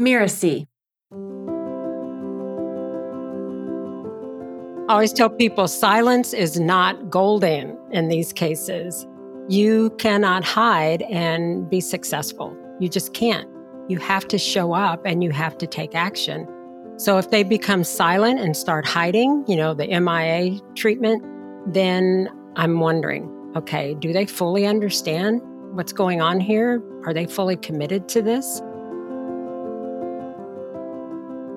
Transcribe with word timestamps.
Mira 0.00 0.30
I 0.48 0.66
always 4.88 5.12
tell 5.12 5.28
people 5.28 5.68
silence 5.68 6.32
is 6.32 6.58
not 6.58 7.10
golden 7.10 7.76
in 7.92 8.08
these 8.08 8.32
cases. 8.32 9.06
You 9.50 9.90
cannot 9.98 10.42
hide 10.42 11.02
and 11.02 11.68
be 11.68 11.82
successful. 11.82 12.56
You 12.80 12.88
just 12.88 13.12
can't. 13.12 13.46
You 13.90 13.98
have 13.98 14.26
to 14.28 14.38
show 14.38 14.72
up 14.72 15.02
and 15.04 15.22
you 15.22 15.32
have 15.32 15.58
to 15.58 15.66
take 15.66 15.94
action. 15.94 16.48
So 16.96 17.18
if 17.18 17.30
they 17.30 17.42
become 17.42 17.84
silent 17.84 18.40
and 18.40 18.56
start 18.56 18.86
hiding, 18.88 19.44
you 19.46 19.56
know, 19.56 19.74
the 19.74 19.86
MIA 19.86 20.60
treatment, 20.76 21.22
then 21.74 22.30
I'm 22.56 22.80
wondering, 22.80 23.30
okay, 23.54 23.92
do 24.00 24.14
they 24.14 24.24
fully 24.24 24.66
understand 24.66 25.42
what's 25.74 25.92
going 25.92 26.22
on 26.22 26.40
here? 26.40 26.82
Are 27.04 27.12
they 27.12 27.26
fully 27.26 27.56
committed 27.56 28.08
to 28.08 28.22
this? 28.22 28.62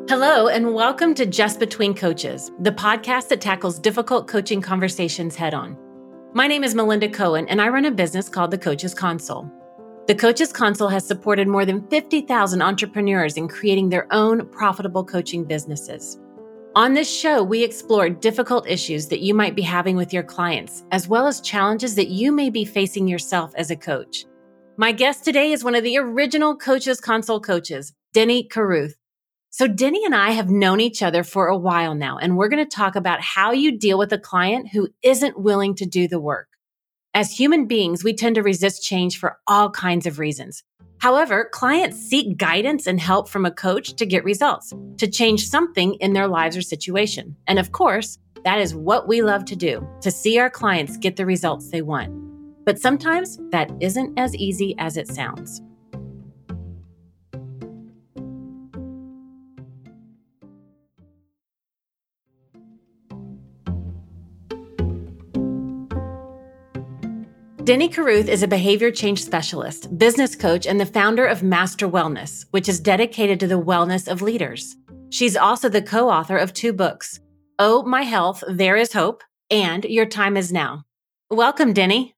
Hello, 0.10 0.50
and 0.50 0.74
welcome 0.74 1.14
to 1.16 1.26
Just 1.26 1.62
Between 1.62 1.94
Coaches, 1.94 2.52
the 2.60 2.74
podcast 2.74 3.30
that 3.30 3.40
tackles 3.40 3.80
difficult 3.80 4.28
coaching 4.28 4.62
conversations 4.62 5.34
head 5.34 5.54
on. 5.54 5.78
My 6.34 6.46
name 6.46 6.66
is 6.66 6.76
Melinda 6.76 7.08
Cohan, 7.08 7.48
and 7.48 7.62
I 7.62 7.70
run 7.70 7.86
a 7.86 7.92
business 7.92 8.28
called 8.28 8.52
The 8.52 8.58
Coaches 8.58 8.94
Console. 8.94 9.50
The 10.08 10.14
Coaches 10.16 10.52
Console 10.52 10.90
has 10.90 11.08
supported 11.08 11.48
more 11.48 11.66
than 11.66 11.88
50,000 11.88 12.62
entrepreneurs 12.62 13.38
in 13.38 13.48
creating 13.48 13.88
their 13.88 14.06
own 14.12 14.46
profitable 14.50 15.06
coaching 15.06 15.46
businesses. 15.46 16.20
On 16.76 16.94
this 16.94 17.10
show, 17.10 17.42
we 17.42 17.64
explore 17.64 18.10
difficult 18.10 18.68
issues 18.68 19.08
that 19.08 19.22
you 19.22 19.34
might 19.34 19.56
be 19.56 19.62
having 19.62 19.96
with 19.96 20.12
your 20.12 20.24
clients, 20.24 20.84
as 20.92 21.08
well 21.08 21.28
as 21.28 21.40
challenges 21.40 21.96
that 21.96 22.10
you 22.10 22.34
may 22.34 22.50
be 22.50 22.66
facing 22.66 23.08
yourself 23.08 23.54
as 23.56 23.72
a 23.72 23.78
coach. 23.78 24.26
My 24.76 24.92
guest 24.92 25.24
today 25.24 25.54
is 25.54 25.64
one 25.64 25.76
of 25.76 25.84
the 25.86 25.98
original 25.98 26.58
Coaches 26.58 27.00
Console 27.00 27.40
coaches, 27.40 27.94
Denny 28.12 28.44
Caruth. 28.44 28.96
So, 29.56 29.68
Denny 29.68 30.04
and 30.04 30.16
I 30.16 30.32
have 30.32 30.50
known 30.50 30.80
each 30.80 31.04
other 31.04 31.24
for 31.24 31.46
a 31.46 31.56
while 31.56 31.94
now, 31.94 32.18
and 32.18 32.36
we're 32.36 32.50
going 32.50 32.66
to 32.66 32.76
talk 32.76 32.96
about 32.96 33.22
how 33.22 33.52
you 33.52 33.78
deal 33.78 34.00
with 34.00 34.12
a 34.12 34.18
client 34.18 34.70
who 34.70 34.90
isn't 35.04 35.40
willing 35.40 35.76
to 35.76 35.86
do 35.86 36.08
the 36.08 36.20
work. 36.20 36.48
As 37.14 37.38
human 37.38 37.68
beings, 37.68 38.04
we 38.04 38.16
tend 38.16 38.34
to 38.34 38.42
resist 38.42 38.84
change 38.84 39.20
for 39.20 39.38
all 39.46 39.70
kinds 39.70 40.08
of 40.08 40.18
reasons. 40.18 40.64
However, 40.98 41.48
clients 41.52 41.98
seek 41.98 42.36
guidance 42.36 42.88
and 42.88 43.00
help 43.00 43.30
from 43.30 43.46
a 43.46 43.52
coach 43.52 43.94
to 43.94 44.08
get 44.08 44.24
results, 44.24 44.74
to 44.98 45.06
change 45.06 45.48
something 45.48 45.94
in 46.00 46.14
their 46.14 46.28
lives 46.28 46.58
or 46.58 46.64
situation. 46.64 47.36
And 47.46 47.60
of 47.60 47.74
course, 47.74 48.18
that 48.46 48.60
is 48.60 48.74
what 48.74 49.08
we 49.08 49.22
love 49.22 49.46
to 49.46 49.56
do, 49.56 49.88
to 50.02 50.10
see 50.10 50.40
our 50.40 50.50
clients 50.50 50.98
get 50.98 51.16
the 51.16 51.28
results 51.28 51.70
they 51.70 51.84
want. 51.84 52.12
But 52.66 52.80
sometimes 52.80 53.38
that 53.52 53.72
isn't 53.82 54.18
as 54.18 54.34
easy 54.36 54.74
as 54.80 54.98
it 54.98 55.08
sounds. 55.08 55.62
Denny 67.64 67.88
Caruth 67.88 68.28
is 68.28 68.44
a 68.44 68.48
behavior 68.48 68.92
change 68.92 69.24
specialist, 69.24 69.98
business 69.98 70.36
coach, 70.36 70.68
and 70.68 70.78
the 70.78 70.86
founder 70.86 71.26
of 71.26 71.44
Master 71.44 71.88
Wellness, 71.88 72.46
which 72.52 72.68
is 72.68 72.82
dedicated 72.82 73.40
to 73.40 73.48
the 73.48 73.62
wellness 73.62 74.12
of 74.12 74.22
leaders. 74.22 74.76
She's 75.12 75.38
also 75.38 75.70
the 75.70 75.82
co 75.82 76.10
author 76.10 76.36
of 76.36 76.54
two 76.54 76.74
books 76.74 77.22
Oh, 77.60 77.82
My 77.84 78.02
Health, 78.02 78.44
There 78.50 78.76
Is 78.76 78.92
Hope, 78.92 79.24
and 79.50 79.86
Your 79.86 80.06
Time 80.06 80.36
Is 80.36 80.52
Now. 80.52 80.84
Welcome, 81.30 81.72
Denny. 81.72 82.16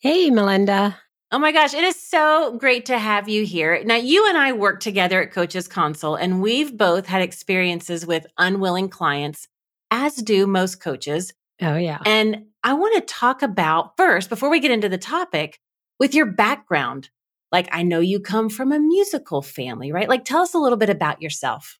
Hey, 0.00 0.28
Melinda. 0.28 0.98
Oh 1.30 1.38
my 1.38 1.52
gosh, 1.52 1.72
it 1.72 1.84
is 1.84 1.94
so 1.94 2.56
great 2.58 2.86
to 2.86 2.98
have 2.98 3.28
you 3.28 3.46
here. 3.46 3.84
Now, 3.84 3.94
you 3.94 4.28
and 4.28 4.36
I 4.36 4.54
work 4.54 4.80
together 4.80 5.22
at 5.22 5.30
Coaches 5.30 5.68
Console, 5.68 6.16
and 6.16 6.42
we've 6.42 6.76
both 6.76 7.06
had 7.06 7.22
experiences 7.22 8.04
with 8.04 8.26
unwilling 8.38 8.88
clients, 8.88 9.46
as 9.92 10.16
do 10.16 10.48
most 10.48 10.80
coaches. 10.80 11.32
Oh, 11.62 11.76
yeah. 11.76 11.98
And 12.06 12.46
I 12.62 12.74
want 12.74 12.94
to 12.94 13.14
talk 13.14 13.42
about 13.42 13.96
first, 13.96 14.28
before 14.28 14.50
we 14.50 14.60
get 14.60 14.70
into 14.70 14.88
the 14.88 14.98
topic, 14.98 15.60
with 15.98 16.14
your 16.14 16.26
background. 16.26 17.10
Like, 17.52 17.68
I 17.72 17.82
know 17.82 18.00
you 18.00 18.20
come 18.20 18.48
from 18.48 18.72
a 18.72 18.78
musical 18.78 19.42
family, 19.42 19.92
right? 19.92 20.08
Like, 20.08 20.24
tell 20.24 20.42
us 20.42 20.54
a 20.54 20.58
little 20.58 20.78
bit 20.78 20.90
about 20.90 21.20
yourself. 21.20 21.78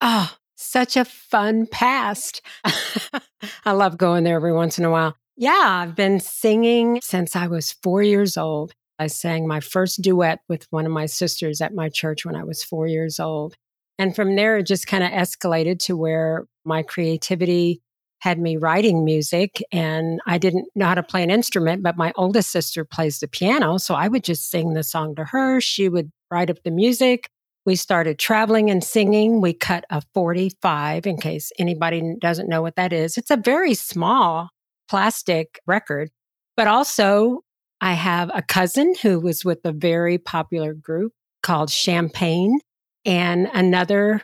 Oh, 0.00 0.34
such 0.56 0.96
a 0.96 1.04
fun 1.04 1.66
past. 1.66 2.42
I 3.64 3.72
love 3.72 3.98
going 3.98 4.24
there 4.24 4.36
every 4.36 4.52
once 4.52 4.78
in 4.78 4.84
a 4.84 4.90
while. 4.90 5.14
Yeah, 5.36 5.82
I've 5.82 5.94
been 5.94 6.20
singing 6.20 7.00
since 7.02 7.36
I 7.36 7.46
was 7.46 7.72
four 7.82 8.02
years 8.02 8.36
old. 8.36 8.72
I 8.98 9.06
sang 9.06 9.46
my 9.46 9.60
first 9.60 10.02
duet 10.02 10.40
with 10.48 10.66
one 10.70 10.84
of 10.84 10.92
my 10.92 11.06
sisters 11.06 11.62
at 11.62 11.74
my 11.74 11.88
church 11.88 12.26
when 12.26 12.36
I 12.36 12.44
was 12.44 12.62
four 12.62 12.86
years 12.86 13.18
old. 13.18 13.54
And 13.98 14.14
from 14.14 14.36
there, 14.36 14.58
it 14.58 14.66
just 14.66 14.86
kind 14.86 15.04
of 15.04 15.10
escalated 15.10 15.78
to 15.80 15.96
where 15.96 16.46
my 16.64 16.82
creativity 16.82 17.80
had 18.20 18.38
me 18.38 18.56
writing 18.56 19.04
music 19.04 19.62
and 19.72 20.20
I 20.26 20.38
didn't 20.38 20.68
know 20.74 20.86
how 20.86 20.94
to 20.94 21.02
play 21.02 21.22
an 21.22 21.30
instrument, 21.30 21.82
but 21.82 21.96
my 21.96 22.12
oldest 22.16 22.50
sister 22.50 22.84
plays 22.84 23.18
the 23.18 23.28
piano. 23.28 23.78
So 23.78 23.94
I 23.94 24.08
would 24.08 24.24
just 24.24 24.50
sing 24.50 24.74
the 24.74 24.82
song 24.82 25.14
to 25.16 25.24
her. 25.24 25.60
She 25.60 25.88
would 25.88 26.10
write 26.30 26.50
up 26.50 26.62
the 26.62 26.70
music. 26.70 27.30
We 27.64 27.76
started 27.76 28.18
traveling 28.18 28.70
and 28.70 28.84
singing. 28.84 29.40
We 29.40 29.52
cut 29.54 29.84
a 29.90 30.02
45 30.14 31.06
in 31.06 31.16
case 31.16 31.50
anybody 31.58 32.14
doesn't 32.20 32.48
know 32.48 32.62
what 32.62 32.76
that 32.76 32.92
is. 32.92 33.16
It's 33.16 33.30
a 33.30 33.36
very 33.36 33.74
small 33.74 34.50
plastic 34.88 35.58
record, 35.66 36.10
but 36.56 36.66
also 36.66 37.40
I 37.80 37.94
have 37.94 38.30
a 38.34 38.42
cousin 38.42 38.94
who 39.00 39.18
was 39.18 39.44
with 39.44 39.60
a 39.64 39.72
very 39.72 40.18
popular 40.18 40.74
group 40.74 41.12
called 41.42 41.70
Champagne 41.70 42.60
and 43.06 43.48
another 43.54 44.22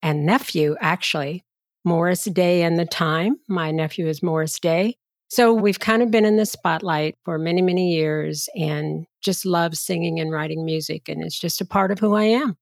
and 0.00 0.26
nephew 0.26 0.76
actually 0.80 1.42
Morris 1.84 2.24
Day 2.24 2.62
and 2.62 2.78
the 2.78 2.84
Time. 2.84 3.36
My 3.48 3.70
nephew 3.70 4.06
is 4.06 4.22
Morris 4.22 4.58
Day. 4.58 4.96
So 5.28 5.54
we've 5.54 5.80
kind 5.80 6.02
of 6.02 6.10
been 6.10 6.26
in 6.26 6.36
the 6.36 6.44
spotlight 6.44 7.16
for 7.24 7.38
many, 7.38 7.62
many 7.62 7.94
years 7.94 8.50
and 8.54 9.06
just 9.22 9.46
love 9.46 9.74
singing 9.76 10.20
and 10.20 10.30
writing 10.30 10.64
music. 10.64 11.08
And 11.08 11.22
it's 11.24 11.38
just 11.38 11.62
a 11.62 11.64
part 11.64 11.90
of 11.90 11.98
who 11.98 12.14
I 12.14 12.24
am. 12.24 12.58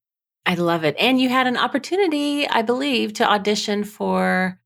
I 0.46 0.54
love 0.54 0.84
it. 0.84 0.94
And 0.98 1.20
you 1.20 1.28
had 1.28 1.48
an 1.48 1.56
opportunity, 1.56 2.48
I 2.48 2.62
believe, 2.62 3.12
to 3.14 3.28
audition 3.28 3.82
for 3.82 4.59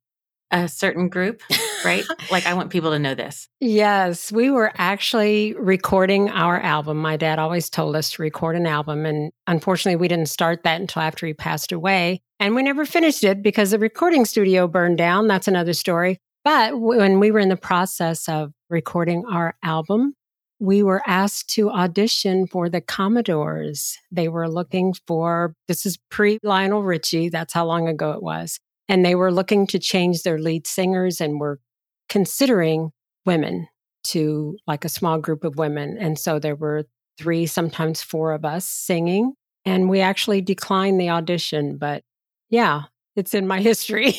a 0.55 0.69
certain 0.69 1.09
group, 1.09 1.43
right? 1.85 2.05
like, 2.31 2.47
I 2.47 2.55
want 2.55 2.71
people 2.71 2.93
to 2.93 2.99
know 2.99 3.15
this. 3.15 3.49
Yes, 3.61 4.31
we 4.31 4.51
were 4.51 4.73
actually 4.77 5.55
recording 5.55 6.31
our 6.31 6.61
album. 6.61 6.99
My 6.99 7.17
dad 7.17 7.39
always 7.41 7.69
told 7.69 7.97
us 7.97 8.13
to 8.13 8.23
record 8.23 8.55
an 8.55 8.67
album. 8.67 9.05
And 9.05 9.33
unfortunately, 9.49 9.97
we 9.97 10.09
didn't 10.09 10.29
start 10.29 10.63
that 10.63 10.81
until 10.81 11.03
after 11.03 11.27
he 11.27 11.35
passed 11.35 11.73
away. 11.73 12.23
And 12.39 12.55
we 12.55 12.63
never 12.63 12.87
finished 12.87 13.25
it 13.25 13.43
because 13.43 13.73
the 13.73 13.79
recording 13.79 14.25
studio 14.25 14.69
burned 14.69 14.97
down. 14.97 15.27
That's 15.27 15.49
another 15.49 15.73
story. 15.73 16.19
But 16.45 16.81
when 16.81 17.19
we 17.19 17.31
were 17.31 17.41
in 17.41 17.49
the 17.49 17.57
process 17.57 18.29
of 18.29 18.53
recording 18.71 19.25
our 19.27 19.57
album, 19.63 20.15
we 20.61 20.83
were 20.83 21.03
asked 21.07 21.51
to 21.55 21.71
audition 21.71 22.47
for 22.47 22.69
the 22.69 22.81
Commodores. 22.81 23.99
They 24.13 24.29
were 24.29 24.49
looking 24.49 24.95
for, 25.07 25.55
this 25.67 25.85
is 25.85 25.99
pre 26.11 26.39
Lionel 26.45 26.83
Richie, 26.85 27.29
that's 27.29 27.53
how 27.53 27.67
long 27.67 27.89
ago 27.89 28.13
it 28.13 28.23
was. 28.23 28.61
And 28.89 29.05
they 29.05 29.15
were 29.15 29.33
looking 29.33 29.67
to 29.69 29.79
change 29.79 30.23
their 30.23 30.39
lead 30.39 30.67
singers 30.67 31.21
and 31.21 31.41
were 31.41 31.61
considering 32.09 32.91
women 33.25 33.69
to 34.05 34.57
like 34.67 34.85
a 34.85 34.91
small 34.91 35.19
group 35.19 35.45
of 35.45 35.57
women. 35.57 35.97
And 35.99 36.19
so 36.19 36.39
there 36.39 36.55
were 36.55 36.85
three, 37.19 37.47
sometimes 37.47 38.03
four 38.03 38.33
of 38.33 38.45
us 38.45 38.67
singing. 38.67 39.35
And 39.65 39.89
we 39.89 40.01
actually 40.01 40.43
declined 40.43 41.01
the 41.01 41.11
audition, 41.11 41.79
but 41.79 42.03
yeah, 42.51 42.83
it's 43.17 43.35
in 43.35 43.47
my 43.47 43.61
history. 43.63 44.15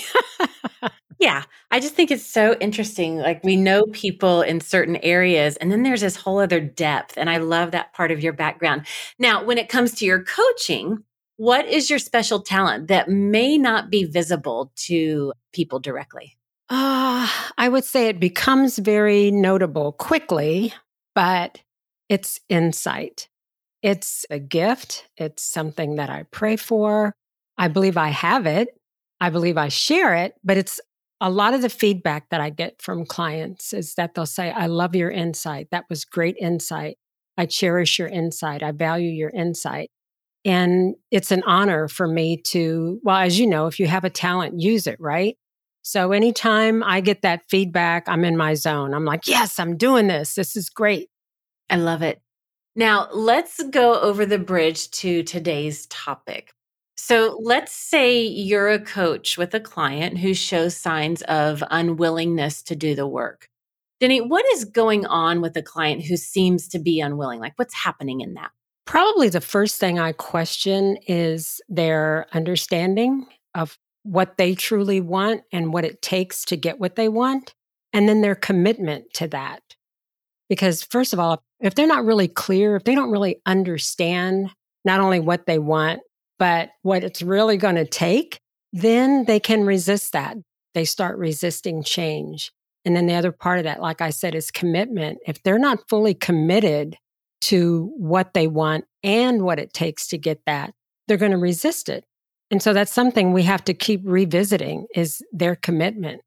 yeah, 1.19 1.43
I 1.71 1.79
just 1.79 1.93
think 1.93 2.11
it's 2.11 2.25
so 2.25 2.55
interesting. 2.59 3.17
Like 3.17 3.43
we 3.43 3.55
know 3.55 3.83
people 3.91 4.41
in 4.41 4.59
certain 4.59 4.97
areas, 4.97 5.57
and 5.57 5.71
then 5.71 5.83
there's 5.83 6.01
this 6.01 6.15
whole 6.15 6.39
other 6.39 6.59
depth. 6.59 7.17
And 7.17 7.29
I 7.29 7.37
love 7.37 7.71
that 7.71 7.93
part 7.93 8.11
of 8.11 8.23
your 8.23 8.33
background. 8.33 8.87
Now, 9.19 9.43
when 9.43 9.57
it 9.57 9.69
comes 9.69 9.93
to 9.95 10.05
your 10.05 10.23
coaching, 10.23 11.03
what 11.37 11.65
is 11.65 11.89
your 11.89 11.99
special 11.99 12.41
talent 12.41 12.87
that 12.87 13.09
may 13.09 13.57
not 13.57 13.89
be 13.89 14.05
visible 14.05 14.71
to 14.75 15.33
people 15.53 15.79
directly? 15.79 16.37
Uh, 16.69 17.29
I 17.57 17.69
would 17.69 17.83
say 17.83 18.07
it 18.07 18.19
becomes 18.19 18.79
very 18.79 19.31
notable 19.31 19.91
quickly, 19.91 20.73
but 21.13 21.61
it's 22.09 22.39
insight. 22.49 23.27
It's 23.83 24.25
a 24.29 24.39
gift. 24.39 25.07
It's 25.17 25.43
something 25.43 25.95
that 25.95 26.09
I 26.09 26.23
pray 26.31 26.55
for. 26.55 27.13
I 27.57 27.67
believe 27.67 27.97
I 27.97 28.09
have 28.09 28.45
it. 28.45 28.69
I 29.19 29.29
believe 29.29 29.57
I 29.57 29.69
share 29.69 30.15
it, 30.15 30.33
but 30.43 30.57
it's 30.57 30.79
a 31.21 31.29
lot 31.29 31.53
of 31.53 31.61
the 31.61 31.69
feedback 31.69 32.29
that 32.29 32.41
I 32.41 32.49
get 32.49 32.81
from 32.81 33.05
clients 33.05 33.73
is 33.73 33.95
that 33.95 34.13
they'll 34.13 34.25
say, 34.25 34.51
I 34.51 34.65
love 34.65 34.95
your 34.95 35.09
insight. 35.09 35.69
That 35.71 35.85
was 35.89 36.03
great 36.03 36.35
insight. 36.39 36.97
I 37.37 37.45
cherish 37.45 37.97
your 37.97 38.09
insight. 38.09 38.63
I 38.63 38.71
value 38.71 39.09
your 39.09 39.29
insight. 39.29 39.89
And 40.45 40.95
it's 41.09 41.31
an 41.31 41.43
honor 41.43 41.87
for 41.87 42.07
me 42.07 42.37
to, 42.43 42.99
well, 43.03 43.17
as 43.17 43.39
you 43.39 43.47
know, 43.47 43.65
if 43.65 43.79
you 43.79 43.87
have 43.87 44.03
a 44.03 44.11
talent, 44.11 44.59
use 44.61 44.85
it, 44.85 44.97
right? 44.99 45.37
So 45.81 46.11
anytime 46.11 46.83
I 46.83 47.01
get 47.01 47.23
that 47.23 47.41
feedback, 47.49 48.07
I'm 48.07 48.23
in 48.23 48.37
my 48.37 48.53
zone. 48.53 48.93
I'm 48.93 49.05
like, 49.05 49.27
yes, 49.27 49.59
I'm 49.59 49.75
doing 49.75 50.07
this. 50.07 50.35
This 50.35 50.55
is 50.55 50.69
great. 50.69 51.09
I 51.69 51.77
love 51.77 52.03
it. 52.03 52.21
Now, 52.75 53.07
let's 53.11 53.61
go 53.69 53.99
over 53.99 54.25
the 54.25 54.37
bridge 54.39 54.91
to 54.91 55.23
today's 55.23 55.87
topic. 55.87 56.51
So 56.95 57.39
let's 57.41 57.71
say 57.71 58.21
you're 58.21 58.69
a 58.69 58.79
coach 58.79 59.37
with 59.37 59.53
a 59.53 59.59
client 59.59 60.17
who 60.17 60.33
shows 60.33 60.77
signs 60.77 61.21
of 61.23 61.63
unwillingness 61.69 62.63
to 62.63 62.75
do 62.75 62.95
the 62.95 63.07
work. 63.07 63.47
Denny, 63.99 64.21
what 64.21 64.45
is 64.53 64.65
going 64.65 65.05
on 65.05 65.41
with 65.41 65.55
a 65.57 65.61
client 65.61 66.03
who 66.03 66.17
seems 66.17 66.67
to 66.69 66.79
be 66.79 66.99
unwilling? 66.99 67.39
Like 67.39 67.53
what's 67.57 67.73
happening 67.73 68.21
in 68.21 68.33
that? 68.35 68.51
Probably 68.85 69.29
the 69.29 69.41
first 69.41 69.79
thing 69.79 69.99
I 69.99 70.11
question 70.11 70.97
is 71.07 71.59
their 71.67 72.27
understanding 72.33 73.25
of 73.55 73.77
what 74.03 74.37
they 74.37 74.53
truly 74.53 75.01
want 75.01 75.41
and 75.51 75.73
what 75.73 75.85
it 75.85 76.01
takes 76.01 76.45
to 76.45 76.55
get 76.55 76.79
what 76.79 76.95
they 76.95 77.09
want, 77.09 77.55
and 77.93 78.07
then 78.07 78.21
their 78.21 78.35
commitment 78.35 79.11
to 79.15 79.27
that. 79.29 79.61
Because, 80.47 80.83
first 80.83 81.13
of 81.13 81.19
all, 81.19 81.41
if 81.59 81.73
they're 81.73 81.87
not 81.87 82.05
really 82.05 82.27
clear, 82.27 82.75
if 82.75 82.83
they 82.83 82.93
don't 82.93 83.09
really 83.09 83.41
understand 83.47 84.51
not 84.83 84.99
only 84.99 85.19
what 85.19 85.47
they 85.47 85.57
want, 85.57 86.01
but 86.37 86.69
what 86.83 87.03
it's 87.03 87.23
really 87.23 87.57
going 87.57 87.75
to 87.75 87.85
take, 87.85 88.39
then 88.71 89.25
they 89.25 89.39
can 89.39 89.65
resist 89.65 90.13
that. 90.13 90.37
They 90.75 90.85
start 90.85 91.17
resisting 91.17 91.83
change. 91.83 92.51
And 92.83 92.95
then 92.95 93.07
the 93.07 93.15
other 93.15 93.31
part 93.31 93.57
of 93.57 93.63
that, 93.63 93.81
like 93.81 94.01
I 94.01 94.11
said, 94.11 94.35
is 94.35 94.51
commitment. 94.51 95.17
If 95.25 95.41
they're 95.41 95.57
not 95.57 95.89
fully 95.89 96.13
committed 96.13 96.97
to 97.45 97.91
what 97.97 98.33
they 98.33 98.47
want 98.47 98.85
and 99.03 99.43
what 99.43 99.59
it 99.59 99.73
takes 99.73 100.07
to 100.07 100.17
get 100.17 100.41
that, 100.45 100.73
they're 101.07 101.17
going 101.17 101.31
to 101.31 101.37
resist 101.37 101.89
it. 101.89 102.05
And 102.51 102.61
so 102.61 102.73
that's 102.73 102.93
something 102.93 103.33
we 103.33 103.43
have 103.43 103.63
to 103.65 103.73
keep 103.73 104.01
revisiting 104.03 104.87
is 104.95 105.21
their 105.31 105.55
commitment. 105.55 106.21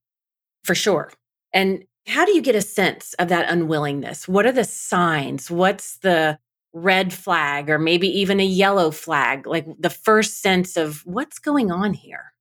For 0.65 0.75
sure. 0.75 1.13
And 1.53 1.85
how 2.07 2.25
do 2.25 2.33
you 2.33 2.43
get 2.43 2.55
a 2.55 2.63
sense 2.63 3.15
of 3.15 3.29
that 3.29 3.51
unwillingness? 3.51 4.29
What 4.29 4.47
are 4.47 4.53
the 4.53 4.65
signs? 4.65 5.51
What's 5.51 5.99
the 5.99 6.39
red 6.73 7.13
flag 7.13 7.71
or 7.71 7.79
maybe 7.79 8.09
even 8.09 8.41
a 8.41 8.45
yellow 8.45 8.91
flag? 8.91 9.47
Like 9.47 9.67
the 9.79 9.91
first 9.91 10.41
sense 10.41 10.77
of 10.77 11.03
what's 11.05 11.39
going 11.39 11.71
on 11.71 11.95
here? 11.95 12.33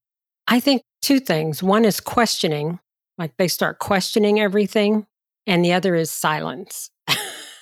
I 0.47 0.59
think 0.59 0.83
two 1.01 1.19
things. 1.19 1.61
One 1.61 1.83
is 1.85 1.99
questioning, 1.99 2.79
like 3.17 3.35
they 3.37 3.47
start 3.47 3.79
questioning 3.79 4.39
everything, 4.39 5.05
and 5.45 5.63
the 5.63 5.73
other 5.73 5.95
is 5.95 6.11
silence. 6.11 6.89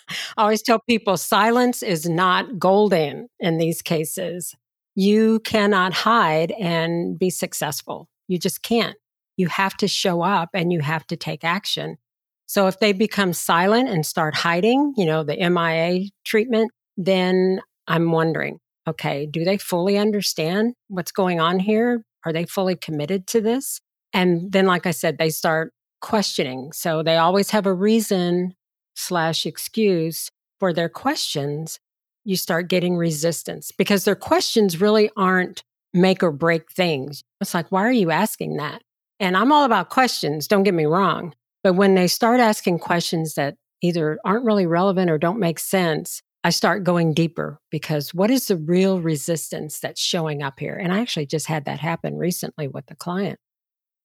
I 0.09 0.43
always 0.43 0.61
tell 0.61 0.79
people 0.87 1.17
silence 1.17 1.81
is 1.83 2.07
not 2.07 2.59
golden 2.59 3.27
in 3.39 3.57
these 3.57 3.81
cases. 3.81 4.55
You 4.95 5.39
cannot 5.41 5.93
hide 5.93 6.51
and 6.51 7.17
be 7.17 7.29
successful. 7.29 8.07
You 8.27 8.39
just 8.39 8.63
can't. 8.63 8.95
You 9.37 9.47
have 9.47 9.75
to 9.77 9.87
show 9.87 10.21
up 10.21 10.49
and 10.53 10.71
you 10.71 10.79
have 10.79 11.05
to 11.07 11.17
take 11.17 11.43
action. 11.43 11.97
So 12.45 12.67
if 12.67 12.79
they 12.79 12.93
become 12.93 13.33
silent 13.33 13.89
and 13.89 14.05
start 14.05 14.35
hiding, 14.35 14.93
you 14.95 15.05
know, 15.05 15.23
the 15.23 15.37
MIA 15.49 16.09
treatment, 16.23 16.71
then 16.95 17.59
I'm 17.87 18.11
wondering, 18.11 18.59
okay, 18.87 19.25
do 19.25 19.43
they 19.43 19.57
fully 19.57 19.97
understand 19.97 20.75
what's 20.87 21.11
going 21.11 21.39
on 21.39 21.59
here? 21.59 22.03
Are 22.25 22.33
they 22.33 22.45
fully 22.45 22.75
committed 22.75 23.27
to 23.27 23.41
this? 23.41 23.81
And 24.13 24.51
then, 24.51 24.65
like 24.65 24.85
I 24.85 24.91
said, 24.91 25.17
they 25.17 25.29
start 25.29 25.73
questioning. 26.01 26.71
So 26.71 27.03
they 27.03 27.17
always 27.17 27.49
have 27.51 27.65
a 27.65 27.73
reason 27.73 28.53
slash 28.95 29.45
excuse 29.45 30.30
for 30.59 30.74
their 30.74 30.89
questions. 30.89 31.80
You 32.24 32.38
start 32.38 32.69
getting 32.69 32.97
resistance 32.97 33.71
because 33.71 34.03
their 34.03 34.15
questions 34.15 34.81
really 34.81 35.09
aren't 35.15 35.63
make 35.94 36.24
or 36.24 36.31
break 36.31 36.71
things. 36.71 37.24
It's 37.39 37.53
like, 37.53 37.71
why 37.71 37.83
are 37.83 37.92
you 37.92 38.12
asking 38.12 38.57
that? 38.57 38.81
And 39.19 39.38
I'm 39.38 39.51
all 39.51 39.63
about 39.63 39.89
questions, 39.89 40.47
don't 40.47 40.63
get 40.63 40.74
me 40.74 40.86
wrong. 40.86 41.33
But 41.63 41.74
when 41.74 41.95
they 41.95 42.07
start 42.07 42.39
asking 42.39 42.80
questions 42.80 43.36
that 43.36 43.56
either 43.81 44.19
aren't 44.25 44.45
really 44.45 44.65
relevant 44.65 45.09
or 45.09 45.18
don't 45.18 45.39
make 45.39 45.59
sense, 45.59 46.21
I 46.44 46.50
start 46.50 46.83
going 46.83 47.13
deeper 47.13 47.59
because 47.71 48.13
what 48.13 48.30
is 48.30 48.48
the 48.48 48.57
real 48.57 49.01
resistance 49.01 49.80
that's 49.80 50.01
showing 50.01 50.44
up 50.44 50.59
here? 50.59 50.75
And 50.75 50.94
I 50.94 51.00
actually 51.00 51.25
just 51.25 51.48
had 51.48 51.65
that 51.65 51.80
happen 51.80 52.18
recently 52.18 52.68
with 52.68 52.86
a 52.91 52.95
client. 52.95 53.39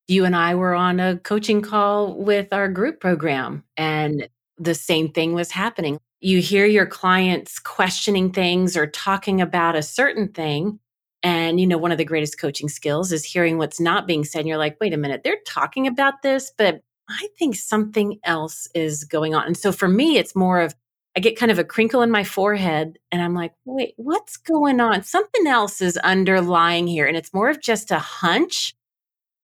You 0.08 0.24
and 0.24 0.34
I 0.34 0.54
were 0.54 0.74
on 0.74 1.00
a 1.00 1.18
coaching 1.18 1.60
call 1.60 2.14
with 2.14 2.52
our 2.52 2.68
group 2.68 2.98
program, 2.98 3.62
and 3.76 4.28
the 4.60 4.74
same 4.74 5.10
thing 5.10 5.32
was 5.32 5.50
happening. 5.50 5.98
You 6.20 6.40
hear 6.40 6.66
your 6.66 6.86
clients 6.86 7.58
questioning 7.58 8.30
things 8.30 8.76
or 8.76 8.86
talking 8.86 9.40
about 9.40 9.74
a 9.74 9.82
certain 9.82 10.28
thing. 10.28 10.78
And, 11.22 11.58
you 11.58 11.66
know, 11.66 11.78
one 11.78 11.92
of 11.92 11.98
the 11.98 12.04
greatest 12.04 12.38
coaching 12.38 12.68
skills 12.68 13.10
is 13.10 13.24
hearing 13.24 13.58
what's 13.58 13.80
not 13.80 14.06
being 14.06 14.24
said. 14.24 14.40
And 14.40 14.48
you're 14.48 14.58
like, 14.58 14.76
wait 14.80 14.94
a 14.94 14.98
minute, 14.98 15.22
they're 15.24 15.38
talking 15.46 15.86
about 15.86 16.22
this, 16.22 16.52
but 16.56 16.82
I 17.08 17.28
think 17.38 17.56
something 17.56 18.20
else 18.24 18.68
is 18.74 19.04
going 19.04 19.34
on. 19.34 19.46
And 19.46 19.56
so 19.56 19.72
for 19.72 19.88
me, 19.88 20.18
it's 20.18 20.36
more 20.36 20.60
of 20.60 20.74
I 21.16 21.20
get 21.20 21.38
kind 21.38 21.50
of 21.50 21.58
a 21.58 21.64
crinkle 21.64 22.02
in 22.02 22.10
my 22.10 22.22
forehead 22.22 22.98
and 23.10 23.20
I'm 23.20 23.34
like, 23.34 23.52
wait, 23.64 23.94
what's 23.96 24.36
going 24.36 24.78
on? 24.80 25.02
Something 25.02 25.46
else 25.46 25.80
is 25.80 25.96
underlying 25.98 26.86
here. 26.86 27.06
And 27.06 27.16
it's 27.16 27.34
more 27.34 27.50
of 27.50 27.60
just 27.60 27.90
a 27.90 27.98
hunch. 27.98 28.74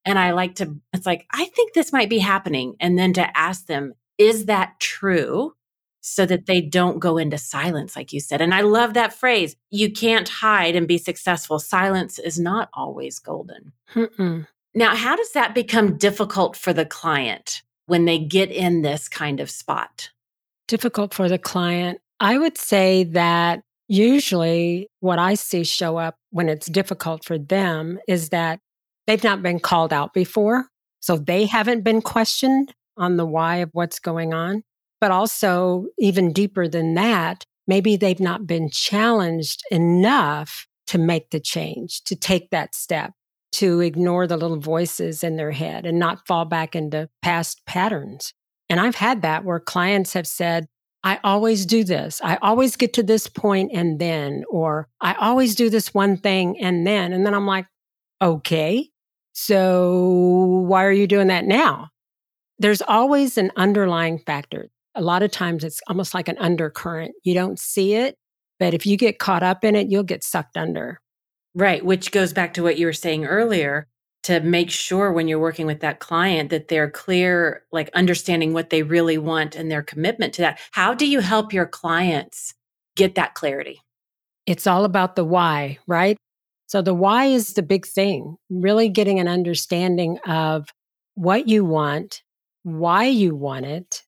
And 0.05 0.17
I 0.19 0.31
like 0.31 0.55
to, 0.57 0.77
it's 0.93 1.07
like, 1.07 1.27
I 1.33 1.47
think 1.47 1.73
this 1.73 1.93
might 1.93 2.09
be 2.09 2.19
happening. 2.19 2.77
And 2.79 2.97
then 2.97 3.13
to 3.15 3.37
ask 3.37 3.67
them, 3.67 3.95
is 4.19 4.47
that 4.47 4.79
true? 4.81 5.53
So 6.01 6.25
that 6.25 6.47
they 6.47 6.61
don't 6.61 7.01
go 7.01 7.19
into 7.19 7.37
silence, 7.37 7.97
like 7.97 8.13
you 8.13 8.21
said. 8.21 8.41
And 8.41 8.55
I 8.55 8.61
love 8.61 8.95
that 8.95 9.13
phrase. 9.13 9.57
You 9.71 9.91
can't 9.91 10.29
hide 10.29 10.77
and 10.77 10.87
be 10.87 10.99
successful. 10.99 11.59
Silence 11.59 12.21
is 12.21 12.39
not 12.39 12.69
always 12.73 13.19
golden. 13.19 13.73
Mm-mm. 13.93 14.47
Now, 14.73 14.95
how 14.95 15.17
does 15.17 15.33
that 15.33 15.53
become 15.53 15.97
difficult 15.97 16.55
for 16.55 16.73
the 16.73 16.85
client 16.85 17.63
when 17.87 18.05
they 18.05 18.21
get 18.21 18.53
in 18.53 18.83
this 18.83 19.09
kind 19.09 19.41
of 19.41 19.51
spot? 19.51 20.11
Difficult 20.69 21.13
for 21.13 21.29
the 21.29 21.41
client. 21.41 21.99
I 22.21 22.39
would 22.39 22.57
say 22.57 23.03
that 23.05 23.63
usually 23.89 24.89
what 25.01 25.19
I 25.19 25.35
see 25.35 25.65
show 25.65 25.97
up 25.97 26.17
when 26.31 26.49
it's 26.49 26.67
difficult 26.67 27.25
for 27.25 27.37
them 27.37 27.99
is 28.07 28.29
that 28.29 28.61
they've 29.07 29.25
not 29.25 29.43
been 29.43 29.59
called 29.59 29.93
out 29.93 30.13
before. 30.13 30.67
So 31.01 31.17
they 31.17 31.47
haven't 31.47 31.83
been 31.83 32.03
questioned 32.03 32.73
on 32.97 33.17
the 33.17 33.27
why 33.27 33.57
of 33.57 33.71
what's 33.73 33.99
going 33.99 34.35
on. 34.35 34.63
But 35.01 35.11
also, 35.11 35.87
even 35.99 36.33
deeper 36.33 36.69
than 36.69 36.95
that, 36.95 37.45
maybe 37.67 37.97
they've 37.97 38.21
not 38.21 38.47
been 38.47 38.71
challenged 38.71 39.63
enough 39.71 40.67
to 40.87 40.99
make 40.99 41.31
the 41.31 41.41
change, 41.41 42.03
to 42.05 42.17
take 42.17 42.51
that 42.51 42.75
step 42.75 43.13
to 43.57 43.81
ignore 43.81 44.27
the 44.27 44.37
little 44.37 44.59
voices 44.59 45.25
in 45.25 45.37
their 45.37 45.51
head 45.51 45.87
and 45.87 45.99
not 45.99 46.27
fall 46.27 46.45
back 46.45 46.77
into 46.77 47.09
past 47.23 47.65
patterns. 47.65 48.35
And 48.69 48.79
I've 48.79 48.97
had 48.97 49.23
that 49.23 49.45
where 49.45 49.61
clients 49.61 50.13
have 50.13 50.27
said, 50.27 50.67
I 51.03 51.21
always 51.25 51.65
do 51.65 51.83
this. 51.83 52.21
I 52.23 52.37
always 52.43 52.77
get 52.77 52.93
to 52.95 53.03
this 53.03 53.29
point 53.29 53.71
and 53.73 53.99
then, 53.99 54.45
or 54.51 54.89
I 55.01 55.15
always 55.15 55.55
do 55.55 55.71
this 55.71 55.95
one 55.95 56.19
thing 56.19 56.61
and 56.61 56.87
then. 56.87 57.15
And 57.15 57.25
then 57.25 57.33
I'm 57.33 57.47
like, 57.47 57.67
okay, 58.21 58.91
so 59.33 60.65
why 60.67 60.85
are 60.85 60.93
you 60.93 61.07
doing 61.07 61.29
that 61.29 61.45
now? 61.47 61.89
There's 62.59 62.83
always 62.83 63.37
an 63.39 63.51
underlying 63.57 64.19
factor. 64.19 64.69
A 64.95 65.03
lot 65.03 65.23
of 65.23 65.31
times 65.31 65.63
it's 65.63 65.81
almost 65.89 66.15
like 66.15 66.29
an 66.29 66.39
undercurrent. 66.39 67.15
You 67.23 67.35
don't 67.35 67.59
see 67.59 67.95
it, 67.95 68.17
but 68.59 68.73
if 68.73 68.87
you 68.87 68.97
get 68.97 69.19
caught 69.19 69.43
up 69.43 69.65
in 69.65 69.77
it, 69.77 69.89
you'll 69.89 70.03
get 70.03 70.25
sucked 70.25 70.57
under. 70.57 71.01
Right. 71.55 71.85
Which 71.85 72.13
goes 72.13 72.33
back 72.33 72.55
to 72.55 72.63
what 72.63 72.79
you 72.79 72.87
were 72.87 72.93
saying 72.93 73.27
earlier 73.27 73.87
to 74.25 74.41
make 74.41 74.71
sure 74.71 75.13
when 75.13 75.29
you're 75.29 75.39
working 75.39 75.67
with 75.67 75.81
that 75.81 76.01
client 76.01 76.51
that 76.51 76.69
they're 76.69 76.91
clear, 76.91 77.63
like 77.73 77.91
understanding 77.95 78.53
what 78.53 78.71
they 78.71 78.83
really 78.83 79.19
want 79.19 79.55
and 79.55 79.71
their 79.71 79.83
commitment 79.83 80.35
to 80.35 80.43
that. 80.43 80.59
How 80.73 80.95
do 80.95 81.07
you 81.07 81.21
help 81.21 81.53
your 81.53 81.67
clients 81.67 82.55
get 82.97 83.15
that 83.15 83.35
clarity? 83.35 83.81
It's 84.47 84.67
all 84.67 84.85
about 84.85 85.15
the 85.15 85.25
why, 85.25 85.79
right? 85.87 86.17
So 86.67 86.83
the 86.83 86.95
why 86.95 87.27
is 87.27 87.55
the 87.55 87.63
big 87.63 87.87
thing, 87.87 88.37
really 88.51 88.89
getting 88.89 89.21
an 89.21 89.29
understanding 89.29 90.19
of 90.27 90.69
what 91.15 91.47
you 91.47 91.65
want, 91.65 92.23
why 92.67 93.07
you 93.07 93.35
want 93.35 93.67
it, 93.67 94.03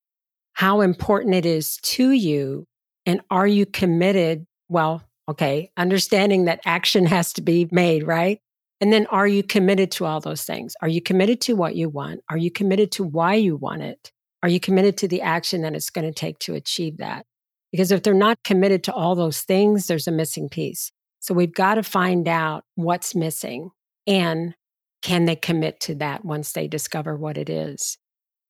how 0.52 0.80
important 0.80 1.34
it 1.34 1.46
is 1.46 1.76
to 1.78 2.10
you, 2.10 2.66
and 3.06 3.20
are 3.30 3.46
you 3.46 3.66
committed? 3.66 4.46
Well, 4.68 5.08
Okay. 5.28 5.70
Understanding 5.76 6.46
that 6.46 6.60
action 6.64 7.06
has 7.06 7.32
to 7.34 7.42
be 7.42 7.68
made, 7.70 8.06
right? 8.06 8.40
And 8.80 8.92
then 8.92 9.06
are 9.06 9.26
you 9.26 9.42
committed 9.42 9.90
to 9.92 10.04
all 10.04 10.20
those 10.20 10.44
things? 10.44 10.74
Are 10.80 10.88
you 10.88 11.02
committed 11.02 11.40
to 11.42 11.54
what 11.54 11.74
you 11.74 11.88
want? 11.88 12.20
Are 12.30 12.36
you 12.36 12.50
committed 12.50 12.92
to 12.92 13.04
why 13.04 13.34
you 13.34 13.56
want 13.56 13.82
it? 13.82 14.12
Are 14.42 14.48
you 14.48 14.60
committed 14.60 14.96
to 14.98 15.08
the 15.08 15.20
action 15.20 15.62
that 15.62 15.74
it's 15.74 15.90
going 15.90 16.06
to 16.06 16.12
take 16.12 16.38
to 16.40 16.54
achieve 16.54 16.98
that? 16.98 17.26
Because 17.72 17.90
if 17.90 18.02
they're 18.02 18.14
not 18.14 18.38
committed 18.44 18.84
to 18.84 18.92
all 18.92 19.14
those 19.14 19.40
things, 19.40 19.88
there's 19.88 20.06
a 20.06 20.12
missing 20.12 20.48
piece. 20.48 20.92
So 21.18 21.34
we've 21.34 21.52
got 21.52 21.74
to 21.74 21.82
find 21.82 22.28
out 22.28 22.62
what's 22.76 23.14
missing 23.14 23.70
and 24.06 24.54
can 25.02 25.24
they 25.26 25.36
commit 25.36 25.80
to 25.80 25.96
that 25.96 26.24
once 26.24 26.52
they 26.52 26.68
discover 26.68 27.16
what 27.16 27.36
it 27.36 27.50
is? 27.50 27.98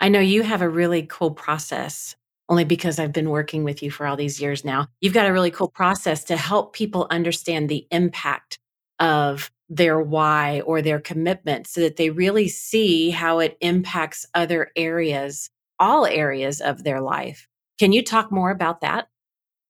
I 0.00 0.08
know 0.08 0.20
you 0.20 0.42
have 0.42 0.62
a 0.62 0.68
really 0.68 1.02
cool 1.02 1.30
process 1.30 2.16
only 2.48 2.64
because 2.64 2.98
I've 2.98 3.12
been 3.12 3.30
working 3.30 3.62
with 3.62 3.82
you 3.82 3.90
for 3.90 4.06
all 4.06 4.16
these 4.16 4.40
years 4.40 4.64
now. 4.64 4.88
You've 5.00 5.12
got 5.12 5.26
a 5.26 5.32
really 5.32 5.50
cool 5.50 5.68
process 5.68 6.24
to 6.24 6.36
help 6.36 6.72
people 6.72 7.06
understand 7.10 7.68
the 7.68 7.86
impact 7.90 8.58
of 8.98 9.50
their 9.68 10.00
why 10.00 10.62
or 10.62 10.80
their 10.80 10.98
commitment 10.98 11.66
so 11.66 11.82
that 11.82 11.96
they 11.96 12.08
really 12.08 12.48
see 12.48 13.10
how 13.10 13.38
it 13.40 13.58
impacts 13.60 14.26
other 14.34 14.70
areas, 14.76 15.50
all 15.78 16.06
areas 16.06 16.62
of 16.62 16.84
their 16.84 17.02
life. 17.02 17.46
Can 17.78 17.92
you 17.92 18.02
talk 18.02 18.32
more 18.32 18.50
about 18.50 18.80
that? 18.80 19.08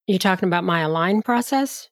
You're 0.07 0.19
talking 0.19 0.49
about 0.49 0.65
my 0.65 0.81
align 0.81 1.23
process? 1.23 1.91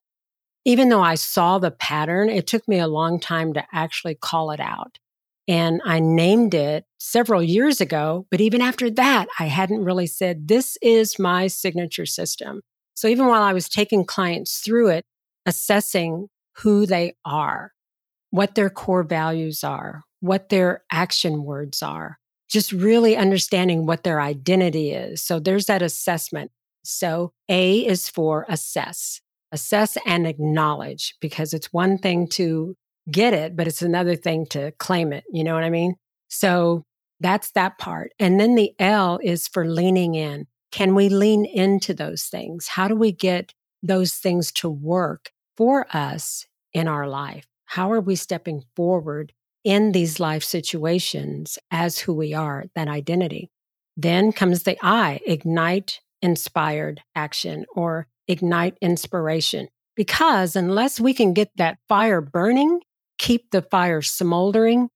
even 0.66 0.88
though 0.88 1.00
I 1.00 1.14
saw 1.14 1.58
the 1.58 1.70
pattern, 1.70 2.28
it 2.28 2.48
took 2.48 2.66
me 2.66 2.80
a 2.80 2.88
long 2.88 3.20
time 3.20 3.54
to 3.54 3.64
actually 3.72 4.16
call 4.16 4.50
it 4.50 4.58
out. 4.58 4.98
And 5.48 5.80
I 5.84 6.00
named 6.00 6.54
it 6.54 6.84
several 6.98 7.42
years 7.42 7.80
ago. 7.80 8.26
But 8.30 8.40
even 8.40 8.60
after 8.60 8.90
that, 8.90 9.28
I 9.38 9.46
hadn't 9.46 9.84
really 9.84 10.06
said, 10.06 10.48
this 10.48 10.76
is 10.82 11.18
my 11.18 11.46
signature 11.46 12.06
system. 12.06 12.62
So 12.94 13.08
even 13.08 13.26
while 13.26 13.42
I 13.42 13.52
was 13.52 13.68
taking 13.68 14.04
clients 14.04 14.58
through 14.58 14.88
it, 14.88 15.04
assessing 15.44 16.28
who 16.56 16.86
they 16.86 17.14
are, 17.24 17.72
what 18.30 18.54
their 18.54 18.70
core 18.70 19.04
values 19.04 19.62
are, 19.62 20.02
what 20.20 20.48
their 20.48 20.82
action 20.90 21.44
words 21.44 21.82
are, 21.82 22.18
just 22.48 22.72
really 22.72 23.16
understanding 23.16 23.86
what 23.86 24.02
their 24.02 24.20
identity 24.20 24.90
is. 24.90 25.22
So 25.22 25.38
there's 25.38 25.66
that 25.66 25.82
assessment. 25.82 26.50
So 26.84 27.32
A 27.48 27.86
is 27.86 28.08
for 28.08 28.46
assess, 28.48 29.20
assess 29.52 29.98
and 30.06 30.26
acknowledge, 30.26 31.14
because 31.20 31.52
it's 31.52 31.72
one 31.72 31.98
thing 31.98 32.28
to 32.30 32.76
get 33.10 33.34
it, 33.34 33.56
but 33.56 33.66
it's 33.66 33.82
another 33.82 34.16
thing 34.16 34.46
to 34.50 34.72
claim 34.72 35.12
it. 35.12 35.24
You 35.32 35.44
know 35.44 35.54
what 35.54 35.64
I 35.64 35.70
mean? 35.70 35.96
So 36.28 36.84
that's 37.20 37.52
that 37.52 37.78
part. 37.78 38.12
And 38.18 38.38
then 38.38 38.54
the 38.54 38.72
L 38.78 39.18
is 39.22 39.48
for 39.48 39.66
leaning 39.66 40.14
in. 40.14 40.46
Can 40.72 40.94
we 40.94 41.08
lean 41.08 41.44
into 41.44 41.94
those 41.94 42.24
things? 42.24 42.68
How 42.68 42.88
do 42.88 42.96
we 42.96 43.12
get 43.12 43.54
those 43.82 44.14
things 44.14 44.52
to 44.52 44.68
work 44.68 45.30
for 45.56 45.86
us 45.96 46.46
in 46.72 46.88
our 46.88 47.08
life? 47.08 47.46
How 47.66 47.90
are 47.92 48.00
we 48.00 48.16
stepping 48.16 48.62
forward 48.74 49.32
in 49.64 49.92
these 49.92 50.20
life 50.20 50.44
situations 50.44 51.58
as 51.70 51.98
who 51.98 52.12
we 52.12 52.34
are, 52.34 52.64
that 52.74 52.88
identity? 52.88 53.50
Then 53.96 54.32
comes 54.32 54.64
the 54.64 54.76
I, 54.82 55.20
ignite 55.26 56.00
inspired 56.20 57.00
action 57.14 57.64
or 57.74 58.08
ignite 58.28 58.76
inspiration. 58.82 59.68
Because 59.94 60.56
unless 60.56 61.00
we 61.00 61.14
can 61.14 61.32
get 61.32 61.50
that 61.56 61.78
fire 61.88 62.20
burning, 62.20 62.80
keep 63.18 63.50
the 63.50 63.62
fire 63.62 64.02
smoldering, 64.02 64.88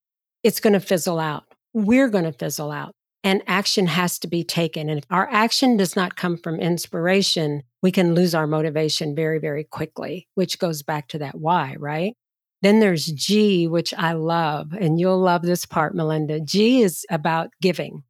it's 0.42 0.60
going 0.60 0.72
to 0.72 0.80
fizzle 0.80 1.18
out. 1.18 1.44
We're 1.72 2.08
going 2.08 2.24
to 2.24 2.32
fizzle 2.32 2.70
out 2.70 2.94
and 3.22 3.42
action 3.46 3.86
has 3.86 4.18
to 4.20 4.28
be 4.28 4.42
taken. 4.42 4.88
And 4.88 4.98
if 4.98 5.04
our 5.10 5.28
action 5.30 5.76
does 5.76 5.94
not 5.94 6.16
come 6.16 6.38
from 6.38 6.58
inspiration, 6.58 7.62
we 7.82 7.92
can 7.92 8.14
lose 8.14 8.34
our 8.34 8.46
motivation 8.46 9.14
very, 9.14 9.38
very 9.38 9.64
quickly, 9.64 10.28
which 10.34 10.58
goes 10.58 10.82
back 10.82 11.08
to 11.08 11.18
that 11.18 11.38
why, 11.38 11.76
right? 11.78 12.14
Then 12.62 12.80
there's 12.80 13.06
G, 13.06 13.66
which 13.66 13.94
I 13.94 14.12
love, 14.12 14.72
and 14.72 15.00
you'll 15.00 15.20
love 15.20 15.42
this 15.42 15.64
part, 15.64 15.94
Melinda. 15.94 16.40
G 16.40 16.82
is 16.82 17.06
about 17.10 17.50
giving, 17.60 18.04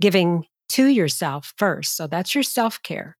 giving 0.00 0.46
to 0.70 0.86
yourself 0.86 1.52
first. 1.56 1.96
So 1.96 2.06
that's 2.06 2.34
your 2.34 2.44
self 2.44 2.82
care, 2.82 3.16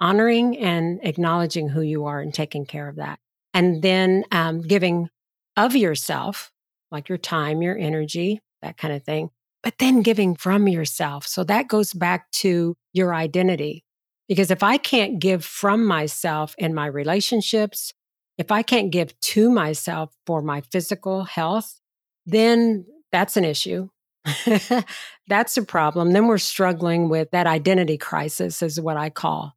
honoring 0.00 0.56
and 0.58 1.00
acknowledging 1.02 1.68
who 1.68 1.82
you 1.82 2.06
are 2.06 2.20
and 2.20 2.32
taking 2.32 2.66
care 2.66 2.88
of 2.88 2.96
that. 2.96 3.18
And 3.54 3.82
then 3.82 4.24
um, 4.30 4.62
giving 4.62 5.08
of 5.58 5.74
yourself, 5.74 6.52
like 6.90 7.08
your 7.08 7.18
time, 7.18 7.60
your 7.60 7.76
energy, 7.76 8.40
that 8.62 8.78
kind 8.78 8.94
of 8.94 9.02
thing, 9.02 9.28
but 9.62 9.74
then 9.78 10.02
giving 10.02 10.36
from 10.36 10.68
yourself. 10.68 11.26
So 11.26 11.44
that 11.44 11.68
goes 11.68 11.92
back 11.92 12.30
to 12.30 12.76
your 12.92 13.14
identity. 13.14 13.84
Because 14.28 14.50
if 14.50 14.62
I 14.62 14.78
can't 14.78 15.18
give 15.18 15.44
from 15.44 15.84
myself 15.84 16.54
in 16.58 16.74
my 16.74 16.86
relationships, 16.86 17.92
if 18.36 18.52
I 18.52 18.62
can't 18.62 18.92
give 18.92 19.18
to 19.20 19.50
myself 19.50 20.14
for 20.26 20.42
my 20.42 20.60
physical 20.60 21.24
health, 21.24 21.80
then 22.24 22.86
that's 23.10 23.36
an 23.36 23.44
issue. 23.44 23.88
that's 25.28 25.56
a 25.56 25.62
problem. 25.62 26.12
Then 26.12 26.28
we're 26.28 26.38
struggling 26.38 27.08
with 27.08 27.30
that 27.32 27.46
identity 27.46 27.98
crisis, 27.98 28.62
is 28.62 28.80
what 28.80 28.96
I 28.96 29.10
call. 29.10 29.54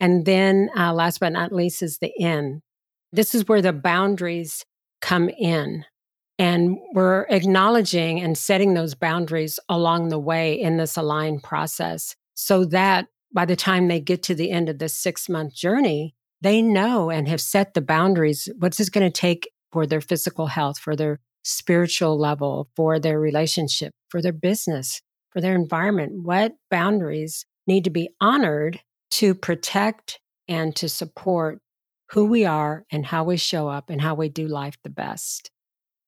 And 0.00 0.24
then, 0.24 0.70
uh, 0.76 0.94
last 0.94 1.20
but 1.20 1.32
not 1.32 1.52
least, 1.52 1.82
is 1.82 1.98
the 1.98 2.12
end. 2.18 2.62
This 3.12 3.34
is 3.34 3.46
where 3.46 3.62
the 3.62 3.72
boundaries 3.72 4.64
come 5.04 5.28
in. 5.28 5.84
And 6.38 6.78
we're 6.94 7.26
acknowledging 7.28 8.20
and 8.20 8.36
setting 8.36 8.72
those 8.72 8.94
boundaries 8.94 9.60
along 9.68 10.08
the 10.08 10.18
way 10.18 10.58
in 10.58 10.78
this 10.78 10.96
aligned 10.96 11.42
process 11.42 12.16
so 12.34 12.64
that 12.64 13.06
by 13.32 13.44
the 13.44 13.54
time 13.54 13.86
they 13.86 14.00
get 14.00 14.22
to 14.24 14.34
the 14.34 14.50
end 14.50 14.68
of 14.68 14.78
this 14.78 14.94
six 14.94 15.28
month 15.28 15.54
journey, 15.54 16.14
they 16.40 16.62
know 16.62 17.10
and 17.10 17.28
have 17.28 17.40
set 17.42 17.74
the 17.74 17.82
boundaries. 17.82 18.48
What's 18.58 18.78
this 18.78 18.88
going 18.88 19.06
to 19.06 19.20
take 19.20 19.50
for 19.72 19.86
their 19.86 20.00
physical 20.00 20.46
health, 20.46 20.78
for 20.78 20.96
their 20.96 21.20
spiritual 21.42 22.18
level, 22.18 22.68
for 22.74 22.98
their 22.98 23.20
relationship, 23.20 23.92
for 24.08 24.22
their 24.22 24.32
business, 24.32 25.02
for 25.30 25.42
their 25.42 25.54
environment? 25.54 26.24
What 26.24 26.54
boundaries 26.70 27.44
need 27.66 27.84
to 27.84 27.90
be 27.90 28.08
honored 28.20 28.80
to 29.12 29.34
protect 29.34 30.18
and 30.48 30.74
to 30.76 30.88
support 30.88 31.58
who 32.10 32.26
we 32.26 32.44
are 32.44 32.84
and 32.90 33.04
how 33.04 33.24
we 33.24 33.36
show 33.36 33.68
up 33.68 33.90
and 33.90 34.00
how 34.00 34.14
we 34.14 34.28
do 34.28 34.46
life 34.46 34.76
the 34.82 34.90
best. 34.90 35.50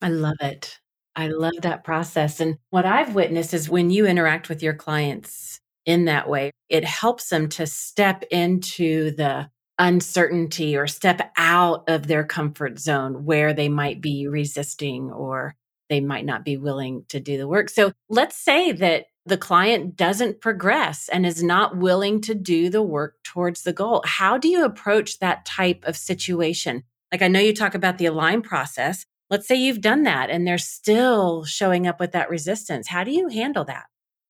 I 0.02 0.08
love 0.08 0.36
it. 0.40 0.78
I 1.14 1.28
love 1.28 1.54
that 1.62 1.84
process. 1.84 2.40
And 2.40 2.58
what 2.70 2.84
I've 2.84 3.14
witnessed 3.14 3.54
is 3.54 3.70
when 3.70 3.90
you 3.90 4.06
interact 4.06 4.48
with 4.48 4.62
your 4.62 4.74
clients 4.74 5.60
in 5.86 6.04
that 6.04 6.28
way, 6.28 6.50
it 6.68 6.84
helps 6.84 7.30
them 7.30 7.48
to 7.50 7.66
step 7.66 8.24
into 8.30 9.12
the 9.12 9.48
uncertainty 9.78 10.76
or 10.76 10.86
step 10.86 11.32
out 11.36 11.84
of 11.88 12.06
their 12.06 12.24
comfort 12.24 12.78
zone 12.78 13.24
where 13.24 13.52
they 13.52 13.68
might 13.68 14.00
be 14.00 14.26
resisting 14.26 15.10
or 15.10 15.54
they 15.88 16.00
might 16.00 16.24
not 16.24 16.44
be 16.44 16.56
willing 16.56 17.04
to 17.08 17.20
do 17.20 17.38
the 17.38 17.48
work. 17.48 17.68
So 17.68 17.92
let's 18.08 18.36
say 18.36 18.72
that 18.72 19.06
the 19.24 19.36
client 19.36 19.96
doesn't 19.96 20.40
progress 20.40 21.08
and 21.08 21.26
is 21.26 21.42
not 21.42 21.76
willing 21.76 22.20
to 22.22 22.34
do 22.34 22.70
the 22.70 22.82
work 22.82 23.16
towards 23.24 23.62
the 23.62 23.72
goal. 23.72 24.02
How 24.04 24.38
do 24.38 24.48
you 24.48 24.64
approach 24.64 25.18
that 25.18 25.44
type 25.44 25.84
of 25.84 25.96
situation? 25.96 26.84
Like 27.10 27.22
I 27.22 27.28
know 27.28 27.40
you 27.40 27.54
talk 27.54 27.74
about 27.74 27.98
the 27.98 28.06
align 28.06 28.42
process, 28.42 29.04
let's 29.30 29.48
say 29.48 29.56
you've 29.56 29.80
done 29.80 30.04
that 30.04 30.30
and 30.30 30.46
they're 30.46 30.58
still 30.58 31.44
showing 31.44 31.86
up 31.86 31.98
with 31.98 32.12
that 32.12 32.30
resistance. 32.30 32.88
How 32.88 33.04
do 33.04 33.10
you 33.10 33.28
handle 33.28 33.64
that? 33.64 33.86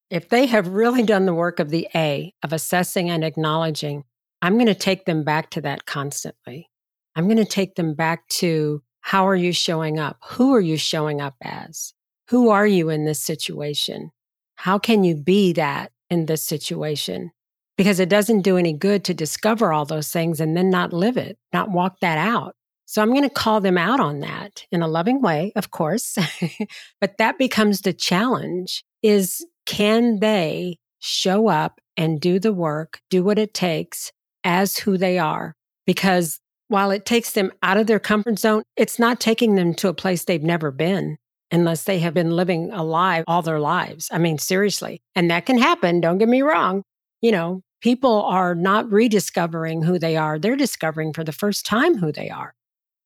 If 0.09 0.29
they 0.29 0.47
have 0.47 0.69
really 0.69 1.03
done 1.03 1.27
the 1.27 1.35
work 1.35 1.59
of 1.59 1.71
the 1.71 1.89
A, 1.95 2.33
of 2.43 2.53
assessing 2.53 3.11
and 3.11 3.25
acknowledging, 3.25 4.05
I'm 4.41 4.55
going 4.55 4.67
to 4.67 4.75
take 4.75 5.05
them 5.05 5.25
back 5.25 5.51
to 5.51 5.61
that 5.63 5.85
constantly. 5.85 6.71
I'm 7.17 7.25
going 7.25 7.39
to 7.39 7.45
take 7.45 7.75
them 7.75 7.95
back 7.95 8.29
to 8.29 8.83
how 9.07 9.29
are 9.29 9.37
you 9.37 9.53
showing 9.53 10.01
up? 10.01 10.19
Who 10.31 10.53
are 10.53 10.61
you 10.61 10.77
showing 10.77 11.21
up 11.21 11.37
as? 11.41 11.95
Who 12.31 12.49
are 12.49 12.67
you 12.67 12.89
in 12.89 13.05
this 13.05 13.23
situation? 13.23 14.11
How 14.57 14.81
can 14.81 15.05
you 15.05 15.15
be 15.15 15.53
that 15.53 15.93
in 16.11 16.27
this 16.27 16.43
situation? 16.43 17.31
Because 17.79 18.01
it 18.01 18.09
doesn't 18.09 18.43
do 18.43 18.57
any 18.57 18.73
good 18.73 19.05
to 19.05 19.15
discover 19.15 19.73
all 19.73 19.85
those 19.85 20.11
things 20.11 20.41
and 20.41 20.57
then 20.57 20.71
not 20.71 20.93
live 20.93 21.17
it, 21.17 21.39
not 21.53 21.71
walk 21.71 22.01
that 22.01 22.19
out. 22.19 22.57
So 22.87 23.01
I'm 23.01 23.11
going 23.11 23.23
to 23.23 23.31
call 23.31 23.61
them 23.61 23.79
out 23.79 24.01
on 24.01 24.19
that 24.21 24.67
in 24.73 24.83
a 24.83 24.89
loving 24.89 25.23
way, 25.23 25.53
of 25.55 25.71
course. 25.71 26.19
but 27.01 27.17
that 27.19 27.39
becomes 27.39 27.83
the 27.83 27.93
challenge 27.93 28.83
is 29.05 29.47
can 29.67 30.19
they 30.19 30.79
show 30.99 31.47
up 31.47 31.81
and 31.97 32.21
do 32.21 32.41
the 32.41 32.53
work, 32.53 32.99
do 33.09 33.23
what 33.23 33.39
it 33.39 33.55
takes 33.55 34.11
as 34.43 34.79
who 34.79 34.99
they 34.99 35.17
are? 35.17 35.55
Because 35.87 36.41
while 36.69 36.91
it 36.91 37.05
takes 37.05 37.33
them 37.33 37.53
out 37.63 37.77
of 37.77 37.87
their 37.87 38.01
comfort 38.01 38.39
zone, 38.39 38.63
it's 38.77 38.99
not 38.99 39.21
taking 39.21 39.55
them 39.55 39.75
to 39.75 39.89
a 39.89 39.95
place 39.95 40.25
they've 40.25 40.43
never 40.43 40.71
been 40.71 41.17
unless 41.51 41.85
they 41.85 41.99
have 42.01 42.15
been 42.15 42.31
living 42.31 42.73
alive 42.73 43.25
all 43.29 43.43
their 43.43 43.61
lives. 43.61 44.09
I 44.13 44.19
mean, 44.19 44.39
seriously. 44.39 45.01
And 45.15 45.31
that 45.31 45.47
can 45.47 45.59
happen. 45.59 46.01
Don't 46.01 46.19
get 46.19 46.29
me 46.29 46.43
wrong. 46.43 46.83
You 47.21 47.33
know, 47.33 47.63
people 47.81 48.23
are 48.23 48.55
not 48.55 48.91
rediscovering 48.91 49.83
who 49.83 49.99
they 49.99 50.17
are. 50.17 50.39
They're 50.39 50.57
discovering 50.57 51.13
for 51.13 51.25
the 51.25 51.33
first 51.33 51.65
time 51.65 51.97
who 51.99 52.11
they 52.11 52.31
are. 52.31 52.55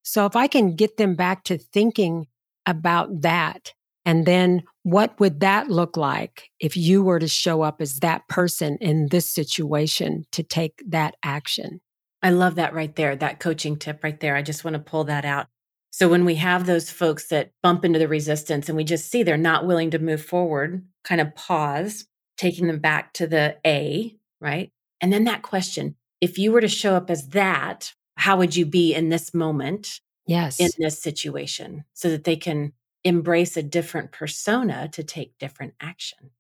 So 0.03 0.25
if 0.27 0.35
I 0.35 0.47
can 0.47 0.75
get 0.75 0.97
them 0.97 1.15
back 1.15 1.45
to 1.45 1.59
thinking 1.59 2.27
about 2.67 3.21
that, 3.23 3.75
and 4.07 4.25
then 4.25 4.63
what 4.83 5.21
would 5.21 5.41
that 5.41 5.69
look 5.69 5.97
like 5.97 6.49
if 6.59 6.77
you 6.77 7.03
were 7.03 7.19
to 7.19 7.29
show 7.29 7.61
up 7.63 7.83
as 7.83 8.01
that 8.01 8.27
person 8.29 8.79
in 8.81 9.09
this 9.11 9.29
situation 9.29 10.25
to 10.33 10.43
take 10.43 10.83
that 10.89 11.17
action? 11.23 11.81
I 12.23 12.31
love 12.31 12.57
that 12.57 12.75
right 12.75 12.95
there, 12.97 13.17
that 13.17 13.41
coaching 13.41 13.77
tip 13.77 14.05
right 14.05 14.19
there. 14.21 14.37
I 14.37 14.43
just 14.43 14.65
want 14.65 14.75
to 14.75 14.81
pull 14.81 15.05
that 15.05 15.25
out. 15.25 15.47
So 15.91 16.09
when 16.09 16.25
we 16.25 16.37
have 16.37 16.67
those 16.67 16.91
folks 16.91 17.29
that 17.29 17.53
bump 17.63 17.85
into 17.85 17.99
the 17.99 18.09
resistance 18.09 18.69
and 18.69 18.77
we 18.77 18.85
just 18.85 19.11
see 19.11 19.23
they're 19.23 19.37
not 19.37 19.67
willing 19.67 19.91
to 19.91 19.99
move 19.99 20.25
forward, 20.25 20.85
kind 21.03 21.21
of 21.21 21.35
pause, 21.35 22.07
taking 22.37 22.67
them 22.67 22.79
back 22.79 23.13
to 23.15 23.27
the 23.27 23.57
A, 23.67 24.17
right? 24.41 24.71
And 25.01 25.13
then 25.13 25.25
that 25.25 25.43
question, 25.43 25.97
if 26.21 26.39
you 26.39 26.53
were 26.53 26.61
to 26.61 26.69
show 26.69 26.95
up 26.95 27.11
as 27.11 27.29
that 27.29 27.95
how 28.21 28.37
would 28.37 28.55
you 28.55 28.67
be 28.67 28.95
in 28.95 29.09
this 29.09 29.33
moment? 29.33 30.01
Yes. 30.27 30.61
In 30.61 30.69
this 30.79 31.03
situation, 31.03 31.85
so 31.95 32.11
that 32.11 32.25
they 32.25 32.37
can 32.37 32.75
embrace 33.03 33.57
a 33.57 33.63
different 33.63 34.13
persona 34.13 34.89
to 34.93 35.03
take 35.03 35.39
different 35.39 35.73
action. 35.81 36.31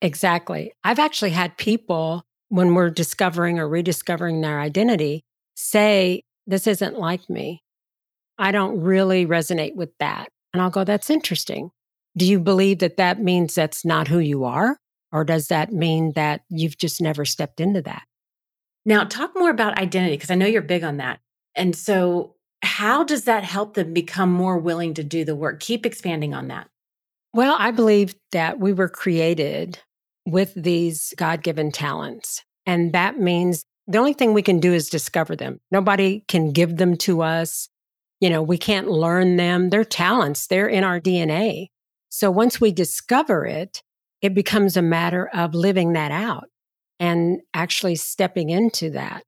Exactly. 0.00 0.72
I've 0.82 0.98
actually 0.98 1.30
had 1.30 1.58
people, 1.58 2.24
when 2.48 2.74
we're 2.74 2.90
discovering 2.90 3.58
or 3.58 3.68
rediscovering 3.68 4.40
their 4.40 4.60
identity, 4.60 5.24
say, 5.54 6.22
This 6.46 6.66
isn't 6.66 6.98
like 6.98 7.28
me. 7.28 7.62
I 8.38 8.52
don't 8.52 8.80
really 8.80 9.26
resonate 9.26 9.74
with 9.74 9.90
that. 9.98 10.28
And 10.52 10.62
I'll 10.62 10.70
go, 10.70 10.84
That's 10.84 11.10
interesting. 11.10 11.70
Do 12.16 12.24
you 12.24 12.38
believe 12.38 12.78
that 12.78 12.96
that 12.96 13.20
means 13.20 13.54
that's 13.54 13.84
not 13.84 14.08
who 14.08 14.18
you 14.18 14.44
are? 14.44 14.78
Or 15.10 15.24
does 15.24 15.48
that 15.48 15.72
mean 15.72 16.12
that 16.12 16.42
you've 16.48 16.76
just 16.76 17.00
never 17.00 17.24
stepped 17.24 17.60
into 17.60 17.82
that? 17.82 18.02
Now, 18.84 19.04
talk 19.04 19.34
more 19.36 19.50
about 19.50 19.78
identity 19.78 20.16
because 20.16 20.30
I 20.30 20.34
know 20.34 20.46
you're 20.46 20.62
big 20.62 20.84
on 20.84 20.98
that. 20.98 21.20
And 21.54 21.74
so, 21.74 22.34
how 22.62 23.04
does 23.04 23.24
that 23.24 23.44
help 23.44 23.74
them 23.74 23.92
become 23.92 24.32
more 24.32 24.58
willing 24.58 24.94
to 24.94 25.04
do 25.04 25.24
the 25.24 25.36
work? 25.36 25.60
Keep 25.60 25.86
expanding 25.86 26.34
on 26.34 26.48
that. 26.48 26.68
Well, 27.32 27.56
I 27.58 27.70
believe 27.70 28.14
that 28.32 28.58
we 28.58 28.72
were 28.72 28.88
created 28.88 29.78
with 30.26 30.54
these 30.54 31.12
God 31.16 31.42
given 31.42 31.70
talents. 31.70 32.42
And 32.66 32.92
that 32.92 33.18
means 33.18 33.64
the 33.86 33.98
only 33.98 34.14
thing 34.14 34.32
we 34.32 34.42
can 34.42 34.60
do 34.60 34.72
is 34.72 34.88
discover 34.88 35.36
them. 35.36 35.60
Nobody 35.70 36.24
can 36.28 36.52
give 36.52 36.76
them 36.76 36.96
to 36.98 37.22
us. 37.22 37.68
You 38.20 38.30
know, 38.30 38.42
we 38.42 38.56
can't 38.56 38.88
learn 38.88 39.36
them. 39.36 39.70
They're 39.70 39.84
talents, 39.84 40.46
they're 40.46 40.68
in 40.68 40.84
our 40.84 41.00
DNA. 41.00 41.68
So 42.08 42.30
once 42.30 42.60
we 42.60 42.72
discover 42.72 43.44
it, 43.44 43.82
it 44.22 44.34
becomes 44.34 44.76
a 44.76 44.82
matter 44.82 45.28
of 45.34 45.54
living 45.54 45.92
that 45.92 46.10
out 46.10 46.48
and 46.98 47.40
actually 47.52 47.96
stepping 47.96 48.50
into 48.50 48.90
that. 48.90 49.24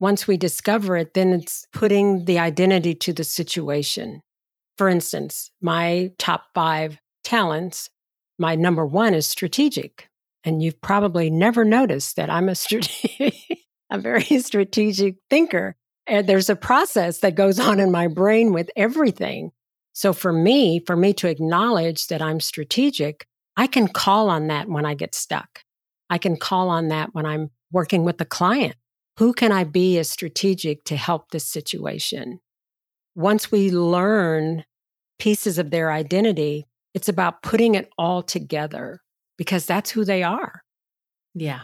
Once 0.00 0.26
we 0.26 0.36
discover 0.36 0.96
it, 0.96 1.14
then 1.14 1.32
it's 1.32 1.66
putting 1.72 2.24
the 2.24 2.38
identity 2.38 2.94
to 2.94 3.12
the 3.12 3.22
situation. 3.22 4.22
For 4.78 4.88
instance, 4.88 5.50
my 5.60 6.10
top 6.18 6.46
five 6.54 6.98
talents, 7.22 7.90
my 8.38 8.54
number 8.56 8.86
one 8.86 9.12
is 9.12 9.26
strategic. 9.26 10.09
And 10.44 10.62
you've 10.62 10.80
probably 10.80 11.30
never 11.30 11.64
noticed 11.64 12.16
that 12.16 12.30
I'm 12.30 12.48
a, 12.48 12.54
strate- 12.54 13.34
a 13.90 13.98
very 13.98 14.40
strategic 14.40 15.16
thinker. 15.28 15.76
And 16.06 16.26
there's 16.26 16.50
a 16.50 16.56
process 16.56 17.18
that 17.18 17.34
goes 17.34 17.60
on 17.60 17.78
in 17.78 17.90
my 17.90 18.06
brain 18.08 18.52
with 18.52 18.70
everything. 18.76 19.52
So 19.92 20.12
for 20.12 20.32
me, 20.32 20.80
for 20.86 20.96
me 20.96 21.12
to 21.14 21.28
acknowledge 21.28 22.06
that 22.06 22.22
I'm 22.22 22.40
strategic, 22.40 23.26
I 23.56 23.66
can 23.66 23.88
call 23.88 24.30
on 24.30 24.46
that 24.46 24.68
when 24.68 24.86
I 24.86 24.94
get 24.94 25.14
stuck. 25.14 25.62
I 26.08 26.18
can 26.18 26.36
call 26.36 26.70
on 26.70 26.88
that 26.88 27.10
when 27.14 27.26
I'm 27.26 27.50
working 27.70 28.04
with 28.04 28.20
a 28.20 28.24
client. 28.24 28.76
Who 29.18 29.32
can 29.32 29.52
I 29.52 29.64
be 29.64 29.98
as 29.98 30.08
strategic 30.08 30.84
to 30.84 30.96
help 30.96 31.30
this 31.30 31.44
situation? 31.44 32.40
Once 33.14 33.52
we 33.52 33.70
learn 33.70 34.64
pieces 35.18 35.58
of 35.58 35.70
their 35.70 35.92
identity, 35.92 36.66
it's 36.94 37.08
about 37.08 37.42
putting 37.42 37.74
it 37.74 37.90
all 37.98 38.22
together 38.22 39.00
because 39.40 39.64
that's 39.64 39.90
who 39.90 40.04
they 40.04 40.22
are. 40.22 40.62
Yeah. 41.34 41.60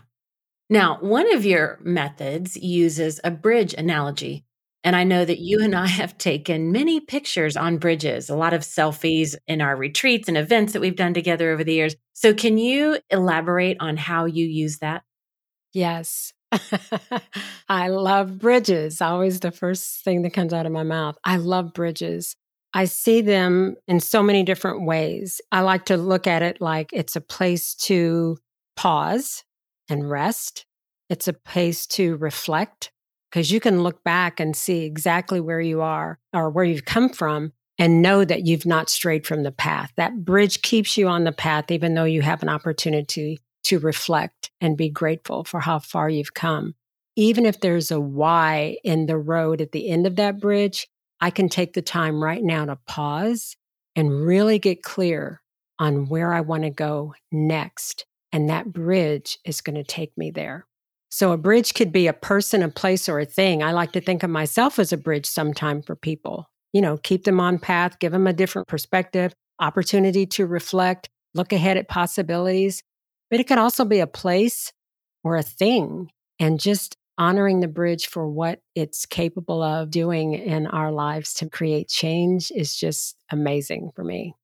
Now, 0.70 0.96
one 1.02 1.30
of 1.34 1.44
your 1.44 1.78
methods 1.82 2.56
uses 2.56 3.20
a 3.22 3.30
bridge 3.30 3.74
analogy. 3.74 4.46
And 4.82 4.96
I 4.96 5.04
know 5.04 5.26
that 5.26 5.40
you 5.40 5.62
and 5.62 5.74
I 5.74 5.86
have 5.86 6.16
taken 6.16 6.72
many 6.72 7.00
pictures 7.00 7.54
on 7.54 7.76
bridges, 7.76 8.30
a 8.30 8.34
lot 8.34 8.54
of 8.54 8.62
selfies 8.62 9.34
in 9.46 9.60
our 9.60 9.76
retreats 9.76 10.26
and 10.26 10.38
events 10.38 10.72
that 10.72 10.80
we've 10.80 10.96
done 10.96 11.12
together 11.12 11.50
over 11.50 11.62
the 11.64 11.74
years. 11.74 11.94
So, 12.14 12.32
can 12.32 12.56
you 12.56 12.98
elaborate 13.10 13.76
on 13.78 13.98
how 13.98 14.24
you 14.24 14.46
use 14.46 14.78
that? 14.78 15.02
Yes. 15.74 16.32
I 17.68 17.88
love 17.88 18.38
bridges. 18.38 19.02
Always 19.02 19.40
the 19.40 19.50
first 19.50 20.02
thing 20.02 20.22
that 20.22 20.32
comes 20.32 20.54
out 20.54 20.64
of 20.64 20.72
my 20.72 20.82
mouth. 20.82 21.18
I 21.24 21.36
love 21.36 21.74
bridges. 21.74 22.36
I 22.76 22.84
see 22.84 23.22
them 23.22 23.76
in 23.88 24.00
so 24.00 24.22
many 24.22 24.42
different 24.42 24.84
ways. 24.84 25.40
I 25.50 25.62
like 25.62 25.86
to 25.86 25.96
look 25.96 26.26
at 26.26 26.42
it 26.42 26.60
like 26.60 26.90
it's 26.92 27.16
a 27.16 27.22
place 27.22 27.74
to 27.86 28.36
pause 28.76 29.44
and 29.88 30.10
rest. 30.10 30.66
It's 31.08 31.26
a 31.26 31.32
place 31.32 31.86
to 31.86 32.16
reflect 32.16 32.92
because 33.30 33.50
you 33.50 33.60
can 33.60 33.82
look 33.82 34.04
back 34.04 34.40
and 34.40 34.54
see 34.54 34.84
exactly 34.84 35.40
where 35.40 35.62
you 35.62 35.80
are 35.80 36.18
or 36.34 36.50
where 36.50 36.66
you've 36.66 36.84
come 36.84 37.08
from 37.08 37.54
and 37.78 38.02
know 38.02 38.26
that 38.26 38.44
you've 38.44 38.66
not 38.66 38.90
strayed 38.90 39.26
from 39.26 39.42
the 39.42 39.52
path. 39.52 39.90
That 39.96 40.26
bridge 40.26 40.60
keeps 40.60 40.98
you 40.98 41.08
on 41.08 41.24
the 41.24 41.32
path, 41.32 41.70
even 41.70 41.94
though 41.94 42.04
you 42.04 42.20
have 42.20 42.42
an 42.42 42.50
opportunity 42.50 43.40
to 43.64 43.78
reflect 43.78 44.50
and 44.60 44.76
be 44.76 44.90
grateful 44.90 45.44
for 45.44 45.60
how 45.60 45.78
far 45.78 46.10
you've 46.10 46.34
come. 46.34 46.74
Even 47.16 47.46
if 47.46 47.58
there's 47.60 47.90
a 47.90 47.98
Y 47.98 48.76
in 48.84 49.06
the 49.06 49.16
road 49.16 49.62
at 49.62 49.72
the 49.72 49.88
end 49.88 50.06
of 50.06 50.16
that 50.16 50.38
bridge, 50.38 50.86
I 51.20 51.30
can 51.30 51.48
take 51.48 51.72
the 51.72 51.82
time 51.82 52.22
right 52.22 52.42
now 52.42 52.64
to 52.66 52.78
pause 52.86 53.56
and 53.94 54.24
really 54.24 54.58
get 54.58 54.82
clear 54.82 55.40
on 55.78 56.08
where 56.08 56.32
I 56.32 56.40
want 56.40 56.64
to 56.64 56.70
go 56.70 57.14
next. 57.32 58.04
And 58.32 58.50
that 58.50 58.72
bridge 58.72 59.38
is 59.44 59.60
going 59.60 59.76
to 59.76 59.84
take 59.84 60.16
me 60.16 60.30
there. 60.30 60.66
So 61.08 61.32
a 61.32 61.38
bridge 61.38 61.74
could 61.74 61.92
be 61.92 62.06
a 62.06 62.12
person, 62.12 62.62
a 62.62 62.68
place, 62.68 63.08
or 63.08 63.20
a 63.20 63.24
thing. 63.24 63.62
I 63.62 63.72
like 63.72 63.92
to 63.92 64.00
think 64.00 64.22
of 64.22 64.30
myself 64.30 64.78
as 64.78 64.92
a 64.92 64.98
bridge 64.98 65.26
sometime 65.26 65.80
for 65.82 65.96
people. 65.96 66.50
You 66.72 66.82
know, 66.82 66.98
keep 66.98 67.24
them 67.24 67.40
on 67.40 67.58
path, 67.58 67.98
give 67.98 68.12
them 68.12 68.26
a 68.26 68.32
different 68.32 68.68
perspective, 68.68 69.32
opportunity 69.58 70.26
to 70.26 70.46
reflect, 70.46 71.08
look 71.34 71.52
ahead 71.52 71.76
at 71.76 71.88
possibilities. 71.88 72.82
But 73.30 73.40
it 73.40 73.44
could 73.44 73.58
also 73.58 73.84
be 73.84 74.00
a 74.00 74.06
place 74.06 74.72
or 75.24 75.36
a 75.36 75.42
thing 75.42 76.10
and 76.38 76.60
just 76.60 76.96
honoring 77.18 77.60
the 77.60 77.68
bridge 77.68 78.08
for 78.08 78.28
what 78.28 78.60
it's 78.74 79.06
capable 79.06 79.62
of 79.62 79.90
doing 79.90 80.34
in 80.34 80.66
our 80.66 80.92
lives 80.92 81.34
to 81.34 81.48
create 81.48 81.88
change 81.88 82.50
is 82.54 82.76
just 82.76 83.16
amazing 83.30 83.90
for 83.94 84.04
me. 84.04 84.34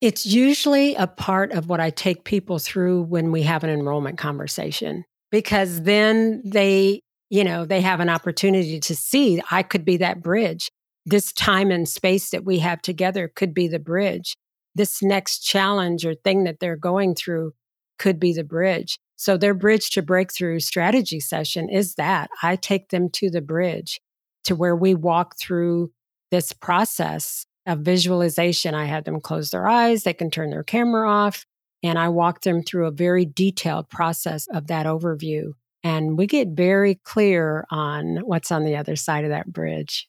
It's 0.00 0.24
usually 0.24 0.94
a 0.94 1.06
part 1.06 1.52
of 1.52 1.68
what 1.68 1.80
I 1.80 1.90
take 1.90 2.24
people 2.24 2.58
through 2.58 3.02
when 3.02 3.32
we 3.32 3.42
have 3.42 3.64
an 3.64 3.70
enrollment 3.70 4.18
conversation 4.18 5.04
because 5.30 5.82
then 5.82 6.42
they, 6.44 7.02
you 7.28 7.44
know, 7.44 7.64
they 7.64 7.80
have 7.82 8.00
an 8.00 8.08
opportunity 8.08 8.80
to 8.80 8.96
see 8.96 9.42
I 9.50 9.62
could 9.62 9.84
be 9.84 9.98
that 9.98 10.22
bridge. 10.22 10.70
This 11.06 11.32
time 11.32 11.70
and 11.70 11.88
space 11.88 12.30
that 12.30 12.44
we 12.44 12.58
have 12.58 12.82
together 12.82 13.30
could 13.34 13.52
be 13.54 13.68
the 13.68 13.78
bridge. 13.78 14.36
This 14.74 15.02
next 15.02 15.40
challenge 15.40 16.06
or 16.06 16.14
thing 16.14 16.44
that 16.44 16.60
they're 16.60 16.76
going 16.76 17.14
through 17.14 17.52
could 17.98 18.18
be 18.18 18.32
the 18.32 18.44
bridge. 18.44 18.98
So 19.20 19.36
their 19.36 19.52
bridge 19.52 19.90
to 19.90 20.00
breakthrough 20.00 20.60
strategy 20.60 21.20
session 21.20 21.68
is 21.68 21.96
that 21.96 22.30
I 22.42 22.56
take 22.56 22.88
them 22.88 23.10
to 23.10 23.28
the 23.28 23.42
bridge 23.42 24.00
to 24.44 24.56
where 24.56 24.74
we 24.74 24.94
walk 24.94 25.38
through 25.38 25.92
this 26.30 26.54
process 26.54 27.44
of 27.66 27.80
visualization. 27.80 28.74
I 28.74 28.86
have 28.86 29.04
them 29.04 29.20
close 29.20 29.50
their 29.50 29.68
eyes, 29.68 30.04
they 30.04 30.14
can 30.14 30.30
turn 30.30 30.48
their 30.48 30.62
camera 30.62 31.06
off, 31.06 31.44
and 31.82 31.98
I 31.98 32.08
walk 32.08 32.40
them 32.40 32.62
through 32.62 32.86
a 32.86 32.90
very 32.90 33.26
detailed 33.26 33.90
process 33.90 34.46
of 34.54 34.68
that 34.68 34.86
overview. 34.86 35.52
And 35.84 36.16
we 36.16 36.26
get 36.26 36.48
very 36.48 36.94
clear 36.94 37.66
on 37.70 38.20
what's 38.24 38.50
on 38.50 38.64
the 38.64 38.76
other 38.76 38.96
side 38.96 39.24
of 39.24 39.30
that 39.30 39.52
bridge. 39.52 40.08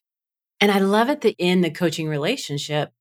And 0.62 0.72
I 0.72 0.80
love 0.80 1.10
it 1.10 1.20
that 1.20 1.36
in 1.38 1.60
the 1.60 1.70
coaching 1.70 2.08
relationship, 2.08 2.94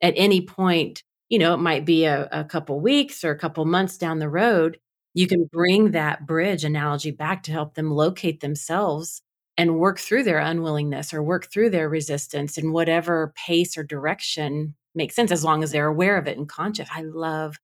at 0.00 0.14
any 0.16 0.44
point, 0.44 1.04
you 1.28 1.38
know, 1.38 1.54
it 1.54 1.58
might 1.58 1.84
be 1.84 2.04
a, 2.04 2.28
a 2.32 2.42
couple 2.42 2.80
weeks 2.80 3.22
or 3.22 3.30
a 3.30 3.38
couple 3.38 3.64
months 3.64 3.96
down 3.96 4.18
the 4.18 4.28
road, 4.28 4.80
you 5.14 5.26
can 5.26 5.44
bring 5.44 5.92
that 5.92 6.26
bridge 6.26 6.64
analogy 6.64 7.10
back 7.10 7.42
to 7.44 7.52
help 7.52 7.74
them 7.74 7.90
locate 7.90 8.40
themselves 8.40 9.22
and 9.56 9.78
work 9.78 9.98
through 9.98 10.24
their 10.24 10.38
unwillingness 10.38 11.12
or 11.12 11.22
work 11.22 11.50
through 11.52 11.70
their 11.70 11.88
resistance 11.88 12.56
in 12.56 12.72
whatever 12.72 13.32
pace 13.36 13.76
or 13.76 13.84
direction 13.84 14.74
makes 14.94 15.14
sense 15.14 15.30
as 15.30 15.44
long 15.44 15.62
as 15.62 15.72
they're 15.72 15.86
aware 15.86 16.16
of 16.16 16.26
it 16.26 16.38
and 16.38 16.48
conscious. 16.48 16.88
I 16.94 17.02
love 17.02 17.58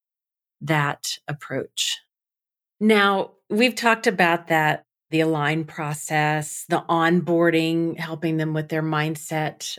that 0.63 1.19
approach. 1.29 1.99
Now, 2.81 3.33
we've 3.51 3.75
talked 3.75 4.07
about 4.07 4.49
that 4.49 4.85
the 5.11 5.21
align 5.21 5.65
process, 5.65 6.67
the 6.69 6.85
onboarding, 6.89 7.99
helping 7.99 8.37
them 8.37 8.53
with 8.53 8.69
their 8.69 8.83
mindset, 8.83 9.79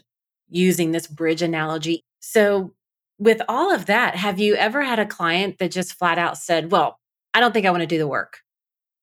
using 0.49 0.91
this 0.91 1.07
bridge 1.07 1.43
analogy. 1.43 2.01
So, 2.19 2.73
with 3.19 3.41
all 3.47 3.73
of 3.73 3.85
that, 3.87 4.15
have 4.15 4.39
you 4.39 4.55
ever 4.55 4.81
had 4.83 4.99
a 4.99 5.05
client 5.05 5.59
that 5.59 5.71
just 5.71 5.93
flat 5.93 6.17
out 6.17 6.37
said, 6.37 6.71
Well, 6.71 6.98
I 7.33 7.39
don't 7.39 7.53
think 7.53 7.65
I 7.65 7.71
want 7.71 7.81
to 7.81 7.87
do 7.87 7.97
the 7.97 8.07
work? 8.07 8.39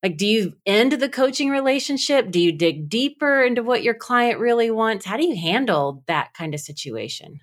Like, 0.02 0.18
do 0.18 0.26
you 0.26 0.52
end 0.66 0.92
the 0.92 1.08
coaching 1.08 1.50
relationship? 1.50 2.30
Do 2.30 2.38
you 2.38 2.52
dig 2.52 2.88
deeper 2.88 3.42
into 3.42 3.62
what 3.62 3.82
your 3.82 3.94
client 3.94 4.38
really 4.38 4.70
wants? 4.70 5.04
How 5.04 5.16
do 5.16 5.26
you 5.26 5.36
handle 5.36 6.04
that 6.06 6.34
kind 6.34 6.54
of 6.54 6.60
situation? 6.60 7.40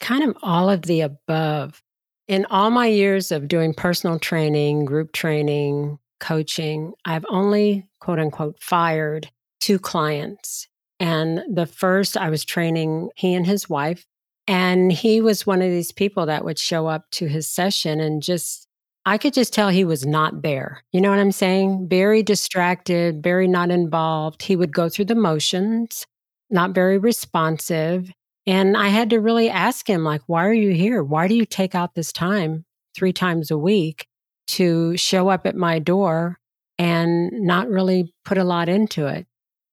Kind 0.00 0.24
of 0.24 0.36
all 0.42 0.68
of 0.68 0.82
the 0.82 1.02
above. 1.02 1.82
In 2.28 2.44
all 2.50 2.70
my 2.70 2.86
years 2.86 3.30
of 3.30 3.46
doing 3.46 3.72
personal 3.72 4.18
training, 4.18 4.84
group 4.84 5.12
training, 5.12 5.98
coaching, 6.18 6.92
I've 7.04 7.26
only 7.28 7.86
quote 8.00 8.18
unquote 8.18 8.60
fired 8.60 9.30
two 9.60 9.78
clients. 9.78 10.66
And 10.98 11.42
the 11.48 11.66
first, 11.66 12.16
I 12.16 12.30
was 12.30 12.44
training 12.44 13.10
he 13.16 13.34
and 13.34 13.46
his 13.46 13.68
wife. 13.68 14.06
And 14.48 14.90
he 14.90 15.20
was 15.20 15.46
one 15.46 15.60
of 15.60 15.70
these 15.70 15.92
people 15.92 16.26
that 16.26 16.44
would 16.44 16.58
show 16.58 16.86
up 16.86 17.10
to 17.12 17.26
his 17.26 17.46
session 17.46 18.00
and 18.00 18.22
just, 18.22 18.65
I 19.08 19.18
could 19.18 19.34
just 19.34 19.52
tell 19.52 19.68
he 19.68 19.84
was 19.84 20.04
not 20.04 20.42
there. 20.42 20.82
You 20.92 21.00
know 21.00 21.10
what 21.10 21.20
I'm 21.20 21.30
saying? 21.30 21.86
Very 21.88 22.24
distracted, 22.24 23.22
very 23.22 23.46
not 23.46 23.70
involved. 23.70 24.42
He 24.42 24.56
would 24.56 24.74
go 24.74 24.88
through 24.88 25.04
the 25.04 25.14
motions, 25.14 26.04
not 26.50 26.74
very 26.74 26.98
responsive. 26.98 28.10
And 28.48 28.76
I 28.76 28.88
had 28.88 29.10
to 29.10 29.20
really 29.20 29.48
ask 29.48 29.88
him, 29.88 30.02
like, 30.02 30.22
why 30.26 30.44
are 30.44 30.52
you 30.52 30.74
here? 30.74 31.04
Why 31.04 31.28
do 31.28 31.36
you 31.36 31.46
take 31.46 31.76
out 31.76 31.94
this 31.94 32.10
time 32.10 32.64
three 32.96 33.12
times 33.12 33.52
a 33.52 33.58
week 33.58 34.08
to 34.48 34.96
show 34.96 35.28
up 35.28 35.46
at 35.46 35.54
my 35.54 35.78
door 35.78 36.38
and 36.76 37.30
not 37.30 37.68
really 37.68 38.12
put 38.24 38.38
a 38.38 38.44
lot 38.44 38.68
into 38.68 39.06
it? 39.06 39.28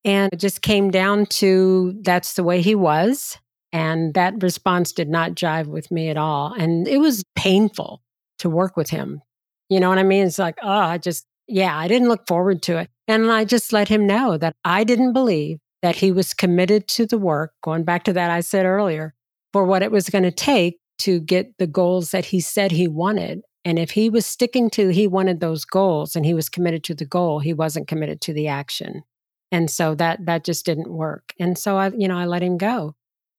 And 0.05 0.31
it 0.31 0.39
just 0.39 0.61
came 0.61 0.91
down 0.91 1.25
to 1.27 1.95
that's 2.03 2.35
the 2.35 2.43
way 2.43 2.61
he 2.61 2.75
was. 2.75 3.39
And 3.71 4.13
that 4.13 4.43
response 4.43 4.91
did 4.91 5.09
not 5.09 5.31
jive 5.31 5.65
with 5.65 5.89
me 5.89 6.09
at 6.09 6.17
all. 6.17 6.53
And 6.53 6.87
it 6.87 6.99
was 6.99 7.23
painful 7.35 8.03
to 8.43 8.49
work 8.49 8.77
with 8.77 8.89
him. 8.89 9.21
You 9.69 9.79
know 9.79 9.89
what 9.89 9.97
I 9.97 10.03
mean? 10.03 10.25
It's 10.25 10.37
like, 10.37 10.59
oh, 10.61 10.69
I 10.69 10.97
just, 10.97 11.25
yeah, 11.47 11.77
I 11.77 11.87
didn't 11.87 12.09
look 12.09 12.27
forward 12.27 12.61
to 12.63 12.77
it. 12.77 12.89
And 13.07 13.31
I 13.31 13.45
just 13.45 13.73
let 13.73 13.87
him 13.87 14.05
know 14.05 14.37
that 14.37 14.53
I 14.63 14.83
didn't 14.83 15.13
believe 15.13 15.59
that 15.81 15.95
he 15.95 16.11
was 16.11 16.33
committed 16.33 16.87
to 16.89 17.05
the 17.05 17.17
work, 17.17 17.53
going 17.63 17.83
back 17.83 18.03
to 18.03 18.13
that 18.13 18.29
I 18.29 18.41
said 18.41 18.65
earlier, 18.65 19.13
for 19.53 19.63
what 19.63 19.81
it 19.81 19.91
was 19.91 20.09
going 20.09 20.25
to 20.25 20.31
take 20.31 20.79
to 20.99 21.21
get 21.21 21.57
the 21.57 21.67
goals 21.67 22.11
that 22.11 22.25
he 22.25 22.41
said 22.41 22.71
he 22.71 22.87
wanted. 22.87 23.41
And 23.65 23.79
if 23.79 23.91
he 23.91 24.09
was 24.09 24.25
sticking 24.25 24.69
to 24.71 24.89
he 24.89 25.07
wanted 25.07 25.39
those 25.39 25.63
goals 25.63 26.15
and 26.15 26.25
he 26.25 26.33
was 26.33 26.49
committed 26.49 26.83
to 26.85 26.95
the 26.95 27.05
goal, 27.05 27.39
he 27.39 27.53
wasn't 27.53 27.87
committed 27.87 28.19
to 28.21 28.33
the 28.33 28.49
action. 28.49 29.03
And 29.51 29.71
so 29.71 29.95
that 29.95 30.25
that 30.25 30.43
just 30.43 30.65
didn't 30.65 30.91
work. 30.91 31.33
And 31.39 31.57
so 31.57 31.77
I, 31.77 31.91
you 31.97 32.09
know, 32.09 32.17
I 32.17 32.25
let 32.25 32.43
him 32.43 32.57
go. 32.57 32.95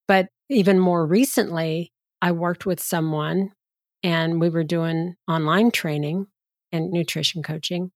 But 0.08 0.28
even 0.48 0.78
more 0.78 1.06
recently, 1.06 1.92
I 2.22 2.32
worked 2.32 2.64
with 2.64 2.80
someone 2.80 3.50
and 4.04 4.38
we 4.38 4.50
were 4.50 4.62
doing 4.62 5.16
online 5.26 5.70
training 5.70 6.26
and 6.70 6.92
nutrition 6.92 7.42
coaching. 7.42 7.90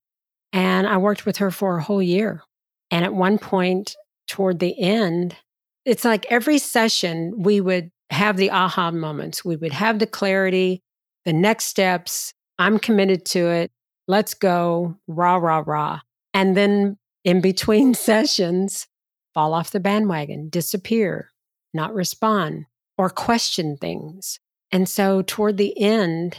And 0.53 0.87
I 0.87 0.97
worked 0.97 1.27
with 1.27 1.37
her 1.37 1.51
for 1.51 1.77
a 1.77 1.83
whole 1.83 2.03
year. 2.03 2.42
And 2.90 3.05
at 3.05 3.14
one 3.14 3.38
point 3.38 3.94
toward 4.27 4.59
the 4.59 4.81
end, 4.81 5.37
it's 5.85 6.07
like 6.07 6.27
every 6.31 6.59
session 6.59 7.35
we 7.37 7.61
would 7.61 7.90
have 8.11 8.38
the 8.38 8.51
aha 8.51 8.90
moments. 8.90 9.44
We 9.44 9.57
would 9.57 9.73
have 9.73 9.99
the 9.99 10.07
clarity, 10.07 10.83
the 11.27 11.35
next 11.35 11.66
steps. 11.66 12.33
I'm 12.59 12.79
committed 12.79 13.27
to 13.27 13.47
it. 13.49 13.71
Let's 14.07 14.33
go. 14.33 14.97
Rah, 15.07 15.37
rah, 15.37 15.62
rah. 15.66 16.01
And 16.33 16.57
then 16.57 16.97
in 17.25 17.42
between 17.42 17.92
sessions, 18.11 18.87
fall 19.35 19.53
off 19.53 19.73
the 19.73 19.81
bandwagon, 19.81 20.49
disappear, 20.49 21.31
not 21.75 21.94
respond, 21.94 22.64
or 22.97 23.11
question 23.11 23.77
things. 23.77 24.40
And 24.70 24.88
so 24.88 25.22
toward 25.22 25.57
the 25.57 25.78
end, 25.81 26.37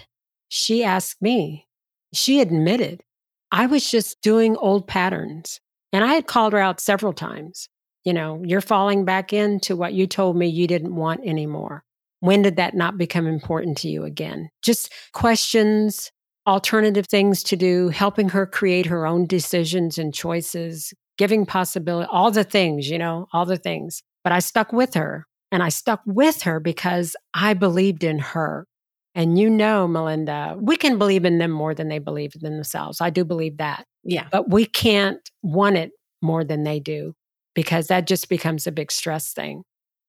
she 0.50 0.84
asked 0.84 1.22
me, 1.22 1.68
she 2.14 2.42
admitted 2.42 3.04
I 3.52 3.66
was 3.66 3.90
just 3.90 4.22
doing 4.22 4.56
old 4.58 4.88
patterns. 4.88 5.60
And 5.92 6.04
I 6.04 6.14
had 6.14 6.28
called 6.28 6.54
her 6.54 6.60
out 6.60 6.80
several 6.80 7.14
times. 7.14 7.68
You 8.06 8.14
know, 8.14 8.42
you're 8.46 8.62
falling 8.62 9.06
back 9.06 9.34
into 9.34 9.76
what 9.76 9.94
you 9.94 10.08
told 10.08 10.38
me 10.38 10.48
you 10.48 10.68
didn't 10.68 10.96
want 10.96 11.22
anymore. 11.26 11.84
When 12.22 12.42
did 12.42 12.58
that 12.58 12.76
not 12.76 12.98
become 12.98 13.28
important 13.28 13.78
to 13.80 13.90
you 13.90 14.04
again? 14.04 14.50
Just 14.62 14.94
questions, 15.14 16.12
alternative 16.46 17.08
things 17.08 17.44
to 17.44 17.56
do, 17.56 17.90
helping 17.90 18.30
her 18.30 18.46
create 18.46 18.86
her 18.86 19.06
own 19.06 19.26
decisions 19.26 19.98
and 19.98 20.14
choices, 20.14 20.94
giving 21.18 21.46
possibility, 21.46 22.08
all 22.12 22.32
the 22.32 22.44
things, 22.44 22.90
you 22.90 22.98
know, 22.98 23.28
all 23.34 23.46
the 23.46 23.58
things. 23.58 24.02
But 24.24 24.34
I 24.34 24.40
stuck 24.40 24.72
with 24.74 24.94
her 24.94 25.26
and 25.52 25.64
I 25.64 25.70
stuck 25.70 26.02
with 26.06 26.44
her 26.44 26.60
because 26.60 27.16
I 27.34 27.54
believed 27.54 28.04
in 28.04 28.20
her. 28.20 28.68
And 29.16 29.40
you 29.40 29.50
know, 29.50 29.88
Melinda, 29.88 30.56
we 30.60 30.78
can 30.78 30.98
believe 30.98 31.26
in 31.26 31.40
them 31.40 31.52
more 31.52 31.74
than 31.74 31.90
they 31.90 32.00
believe 32.00 32.34
in 32.36 32.42
themselves. 32.42 33.02
I 33.02 33.10
do 33.10 33.26
believe 33.26 33.58
that. 33.58 33.86
Yeah. 34.04 34.28
But 34.32 34.50
we 34.50 34.66
can't 34.66 35.30
want 35.42 35.78
it 35.78 35.92
more 36.22 36.44
than 36.44 36.64
they 36.64 36.80
do 36.80 37.16
because 37.56 37.88
that 37.88 38.08
just 38.08 38.30
becomes 38.30 38.68
a 38.68 38.72
big 38.72 38.92
stress 38.92 39.34
thing. 39.34 39.64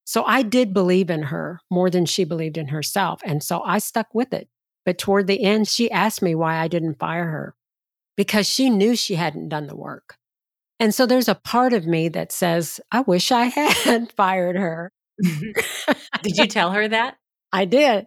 So 0.05 0.24
I 0.24 0.42
did 0.42 0.74
believe 0.74 1.09
in 1.09 1.22
her 1.22 1.61
more 1.70 1.88
than 1.88 2.05
she 2.05 2.24
believed 2.24 2.59
in 2.59 2.68
herself. 2.68 3.20
And 3.24 3.42
so 3.42 3.62
I 3.62 3.79
stuck 3.79 4.09
with 4.12 4.33
it. 4.33 4.48
But 4.85 4.98
toward 4.98 5.26
the 5.26 5.42
end, 5.42 5.68
she 5.68 5.90
asked 5.90 6.22
me 6.22 6.35
why 6.35 6.57
I 6.57 6.68
didn't 6.68 6.98
fire 6.98 7.26
her 7.26 7.55
because 8.16 8.48
she 8.48 8.70
knew 8.70 8.96
she 8.96 9.14
hadn't 9.14 9.48
done 9.48 9.66
the 9.66 9.76
work. 9.76 10.16
And 10.79 10.94
so 10.94 11.07
there's 11.07 11.29
a 11.29 11.35
part 11.35 11.72
of 11.72 11.87
me 11.87 12.09
that 12.09 12.33
says, 12.33 12.81
I 12.90 13.03
wish 13.03 13.31
I 13.31 13.44
had 13.85 14.12
fired 14.12 14.57
her. 14.57 14.92
Did 16.22 16.37
you 16.37 16.46
tell 16.46 16.72
her 16.72 16.88
that? 16.88 17.16
I 17.52 17.64
did. 17.64 18.06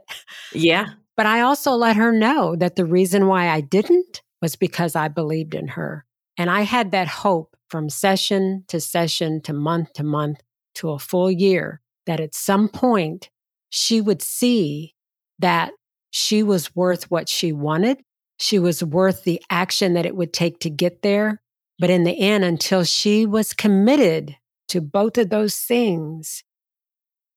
Yeah. 0.54 0.90
But 1.16 1.26
I 1.26 1.42
also 1.42 1.72
let 1.72 1.96
her 1.96 2.12
know 2.12 2.56
that 2.56 2.76
the 2.76 2.86
reason 2.86 3.28
why 3.28 3.50
I 3.50 3.62
didn't 3.62 4.22
was 4.42 4.56
because 4.56 4.96
I 4.96 5.08
believed 5.08 5.54
in 5.54 5.70
her. 5.70 6.06
And 6.38 6.50
I 6.50 6.62
had 6.62 6.92
that 6.92 7.08
hope 7.08 7.56
from 7.70 7.90
session 7.90 8.66
to 8.68 8.80
session 8.80 9.42
to 9.42 9.54
month 9.54 9.94
to 9.94 10.04
month 10.04 10.42
to 10.76 10.92
a 10.92 11.00
full 11.00 11.30
year 11.30 11.82
that 12.06 12.20
at 12.20 12.36
some 12.36 12.68
point 12.68 13.30
she 13.70 14.02
would 14.02 14.22
see 14.22 14.96
that 15.40 15.72
she 16.12 16.44
was 16.44 16.76
worth 16.76 17.10
what 17.10 17.30
she 17.30 17.52
wanted. 17.52 18.04
She 18.38 18.60
was 18.60 18.84
worth 18.84 19.24
the 19.24 19.42
action 19.50 19.94
that 19.94 20.06
it 20.06 20.16
would 20.16 20.34
take 20.34 20.60
to 20.60 20.70
get 20.70 21.02
there. 21.02 21.42
But 21.80 21.90
in 21.90 22.04
the 22.04 22.20
end, 22.20 22.44
until 22.44 22.84
she 22.84 23.26
was 23.26 23.54
committed 23.54 24.36
to 24.70 24.82
both 24.82 25.18
of 25.18 25.30
those 25.30 25.56
things, 25.58 26.44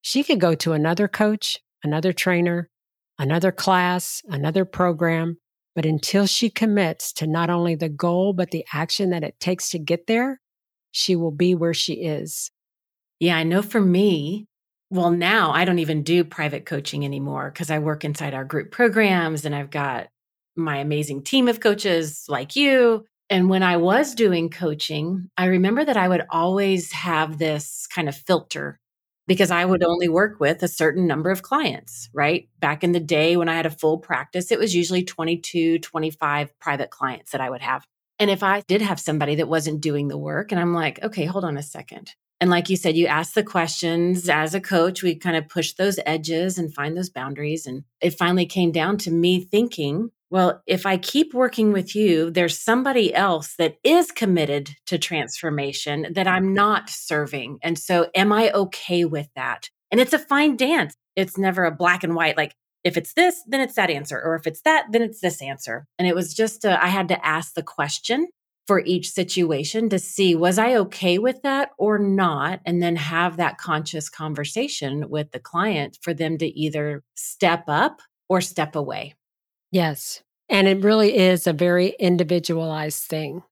she 0.06 0.22
could 0.22 0.38
go 0.38 0.54
to 0.54 0.72
another 0.72 1.08
coach, 1.08 1.58
another 1.82 2.12
trainer, 2.12 2.70
another 3.18 3.50
class, 3.50 4.22
another 4.28 4.64
program. 4.64 5.36
But 5.74 5.84
until 5.84 6.26
she 6.26 6.48
commits 6.48 7.12
to 7.14 7.26
not 7.26 7.50
only 7.50 7.74
the 7.74 7.88
goal, 7.88 8.32
but 8.32 8.52
the 8.52 8.64
action 8.72 9.10
that 9.10 9.24
it 9.24 9.40
takes 9.40 9.68
to 9.70 9.80
get 9.80 10.06
there, 10.06 10.40
she 10.92 11.16
will 11.16 11.32
be 11.32 11.56
where 11.56 11.74
she 11.74 11.94
is. 11.94 12.52
Yeah, 13.18 13.36
I 13.36 13.42
know 13.42 13.62
for 13.62 13.80
me, 13.80 14.46
well, 14.90 15.10
now 15.10 15.50
I 15.50 15.64
don't 15.64 15.80
even 15.80 16.04
do 16.04 16.22
private 16.22 16.66
coaching 16.66 17.04
anymore 17.04 17.50
because 17.52 17.72
I 17.72 17.80
work 17.80 18.04
inside 18.04 18.32
our 18.32 18.44
group 18.44 18.70
programs 18.70 19.44
and 19.44 19.56
I've 19.56 19.70
got 19.70 20.06
my 20.54 20.76
amazing 20.76 21.24
team 21.24 21.48
of 21.48 21.58
coaches 21.58 22.26
like 22.28 22.54
you. 22.54 23.04
And 23.28 23.50
when 23.50 23.64
I 23.64 23.76
was 23.78 24.14
doing 24.14 24.50
coaching, 24.50 25.30
I 25.36 25.46
remember 25.46 25.84
that 25.84 25.96
I 25.96 26.06
would 26.06 26.22
always 26.30 26.92
have 26.92 27.38
this 27.38 27.88
kind 27.88 28.08
of 28.08 28.14
filter 28.14 28.78
because 29.26 29.50
I 29.50 29.64
would 29.64 29.82
only 29.82 30.08
work 30.08 30.38
with 30.40 30.62
a 30.62 30.68
certain 30.68 31.06
number 31.06 31.30
of 31.30 31.42
clients, 31.42 32.08
right? 32.12 32.48
Back 32.60 32.84
in 32.84 32.92
the 32.92 33.00
day 33.00 33.36
when 33.36 33.48
I 33.48 33.54
had 33.54 33.66
a 33.66 33.70
full 33.70 33.98
practice, 33.98 34.52
it 34.52 34.58
was 34.58 34.74
usually 34.74 35.04
22, 35.04 35.80
25 35.80 36.58
private 36.58 36.90
clients 36.90 37.32
that 37.32 37.40
I 37.40 37.50
would 37.50 37.62
have. 37.62 37.84
And 38.18 38.30
if 38.30 38.42
I 38.42 38.62
did 38.62 38.82
have 38.82 39.00
somebody 39.00 39.34
that 39.36 39.48
wasn't 39.48 39.82
doing 39.82 40.08
the 40.08 40.18
work, 40.18 40.52
and 40.52 40.60
I'm 40.60 40.72
like, 40.72 41.02
okay, 41.02 41.24
hold 41.26 41.44
on 41.44 41.56
a 41.56 41.62
second. 41.62 42.14
And 42.40 42.50
like 42.50 42.68
you 42.68 42.76
said, 42.76 42.96
you 42.96 43.06
ask 43.06 43.32
the 43.32 43.42
questions 43.42 44.28
as 44.28 44.54
a 44.54 44.60
coach, 44.60 45.02
we 45.02 45.14
kind 45.14 45.36
of 45.36 45.48
push 45.48 45.72
those 45.72 45.98
edges 46.04 46.58
and 46.58 46.72
find 46.72 46.96
those 46.96 47.08
boundaries. 47.08 47.66
And 47.66 47.84
it 48.00 48.18
finally 48.18 48.46
came 48.46 48.72
down 48.72 48.98
to 48.98 49.10
me 49.10 49.40
thinking, 49.40 50.10
well, 50.30 50.62
if 50.66 50.86
I 50.86 50.96
keep 50.96 51.34
working 51.34 51.72
with 51.72 51.94
you, 51.94 52.30
there's 52.30 52.58
somebody 52.58 53.14
else 53.14 53.54
that 53.58 53.76
is 53.84 54.10
committed 54.10 54.70
to 54.86 54.98
transformation 54.98 56.08
that 56.14 56.26
I'm 56.26 56.52
not 56.52 56.90
serving. 56.90 57.58
And 57.62 57.78
so, 57.78 58.10
am 58.14 58.32
I 58.32 58.50
okay 58.50 59.04
with 59.04 59.28
that? 59.36 59.70
And 59.90 60.00
it's 60.00 60.12
a 60.12 60.18
fine 60.18 60.56
dance. 60.56 60.96
It's 61.14 61.38
never 61.38 61.64
a 61.64 61.74
black 61.74 62.02
and 62.02 62.14
white, 62.14 62.36
like, 62.36 62.54
if 62.82 62.96
it's 62.96 63.14
this, 63.14 63.42
then 63.46 63.60
it's 63.60 63.74
that 63.74 63.90
answer. 63.90 64.20
Or 64.22 64.34
if 64.36 64.46
it's 64.46 64.62
that, 64.62 64.86
then 64.92 65.02
it's 65.02 65.20
this 65.20 65.42
answer. 65.42 65.86
And 65.98 66.06
it 66.06 66.14
was 66.14 66.34
just, 66.34 66.64
a, 66.64 66.82
I 66.82 66.88
had 66.88 67.08
to 67.08 67.26
ask 67.26 67.54
the 67.54 67.62
question 67.62 68.28
for 68.66 68.80
each 68.80 69.10
situation 69.10 69.88
to 69.88 69.98
see 69.98 70.34
was 70.34 70.58
I 70.58 70.74
okay 70.74 71.18
with 71.18 71.42
that 71.42 71.70
or 71.78 71.98
not? 71.98 72.60
And 72.64 72.82
then 72.82 72.96
have 72.96 73.36
that 73.36 73.58
conscious 73.58 74.08
conversation 74.08 75.08
with 75.08 75.30
the 75.30 75.38
client 75.38 75.98
for 76.02 76.12
them 76.12 76.38
to 76.38 76.46
either 76.46 77.02
step 77.14 77.64
up 77.68 78.00
or 78.28 78.40
step 78.40 78.74
away. 78.74 79.14
Yes. 79.76 80.22
And 80.48 80.68
it 80.68 80.82
really 80.82 81.18
is 81.18 81.46
a 81.46 81.52
very 81.52 81.88
individualized 82.00 83.02
thing. 83.02 83.42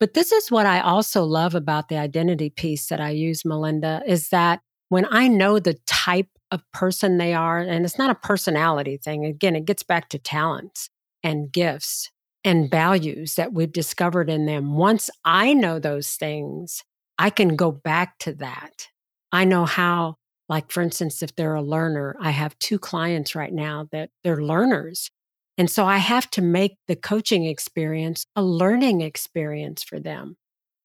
But 0.00 0.12
this 0.12 0.32
is 0.32 0.50
what 0.50 0.66
I 0.66 0.80
also 0.80 1.22
love 1.22 1.54
about 1.54 1.88
the 1.88 1.98
identity 1.98 2.50
piece 2.50 2.88
that 2.88 3.00
I 3.00 3.10
use, 3.10 3.44
Melinda, 3.44 4.02
is 4.04 4.30
that 4.30 4.58
when 4.88 5.06
I 5.08 5.28
know 5.28 5.60
the 5.60 5.78
type 5.86 6.30
of 6.50 6.64
person 6.72 7.18
they 7.18 7.32
are, 7.32 7.60
and 7.60 7.84
it's 7.84 7.96
not 7.96 8.10
a 8.10 8.16
personality 8.16 8.96
thing, 8.96 9.24
again, 9.24 9.54
it 9.54 9.66
gets 9.66 9.84
back 9.84 10.08
to 10.08 10.18
talents 10.18 10.90
and 11.22 11.52
gifts 11.52 12.10
and 12.42 12.68
values 12.68 13.36
that 13.36 13.52
we've 13.52 13.70
discovered 13.70 14.28
in 14.28 14.46
them. 14.46 14.74
Once 14.74 15.10
I 15.24 15.54
know 15.54 15.78
those 15.78 16.10
things, 16.16 16.82
I 17.20 17.30
can 17.30 17.54
go 17.54 17.70
back 17.70 18.18
to 18.20 18.32
that. 18.34 18.88
I 19.30 19.44
know 19.44 19.64
how, 19.64 20.16
like, 20.48 20.72
for 20.72 20.82
instance, 20.82 21.22
if 21.22 21.36
they're 21.36 21.54
a 21.54 21.62
learner, 21.62 22.16
I 22.20 22.30
have 22.30 22.58
two 22.58 22.80
clients 22.80 23.36
right 23.36 23.52
now 23.52 23.86
that 23.92 24.10
they're 24.24 24.42
learners 24.42 25.12
and 25.58 25.68
so 25.68 25.84
I 25.84 25.98
have 25.98 26.30
to 26.30 26.42
make 26.42 26.76
the 26.86 26.94
coaching 26.94 27.44
experience 27.44 28.24
a 28.36 28.42
learning 28.42 29.00
experience 29.00 29.82
for 29.82 29.98
them. 29.98 30.36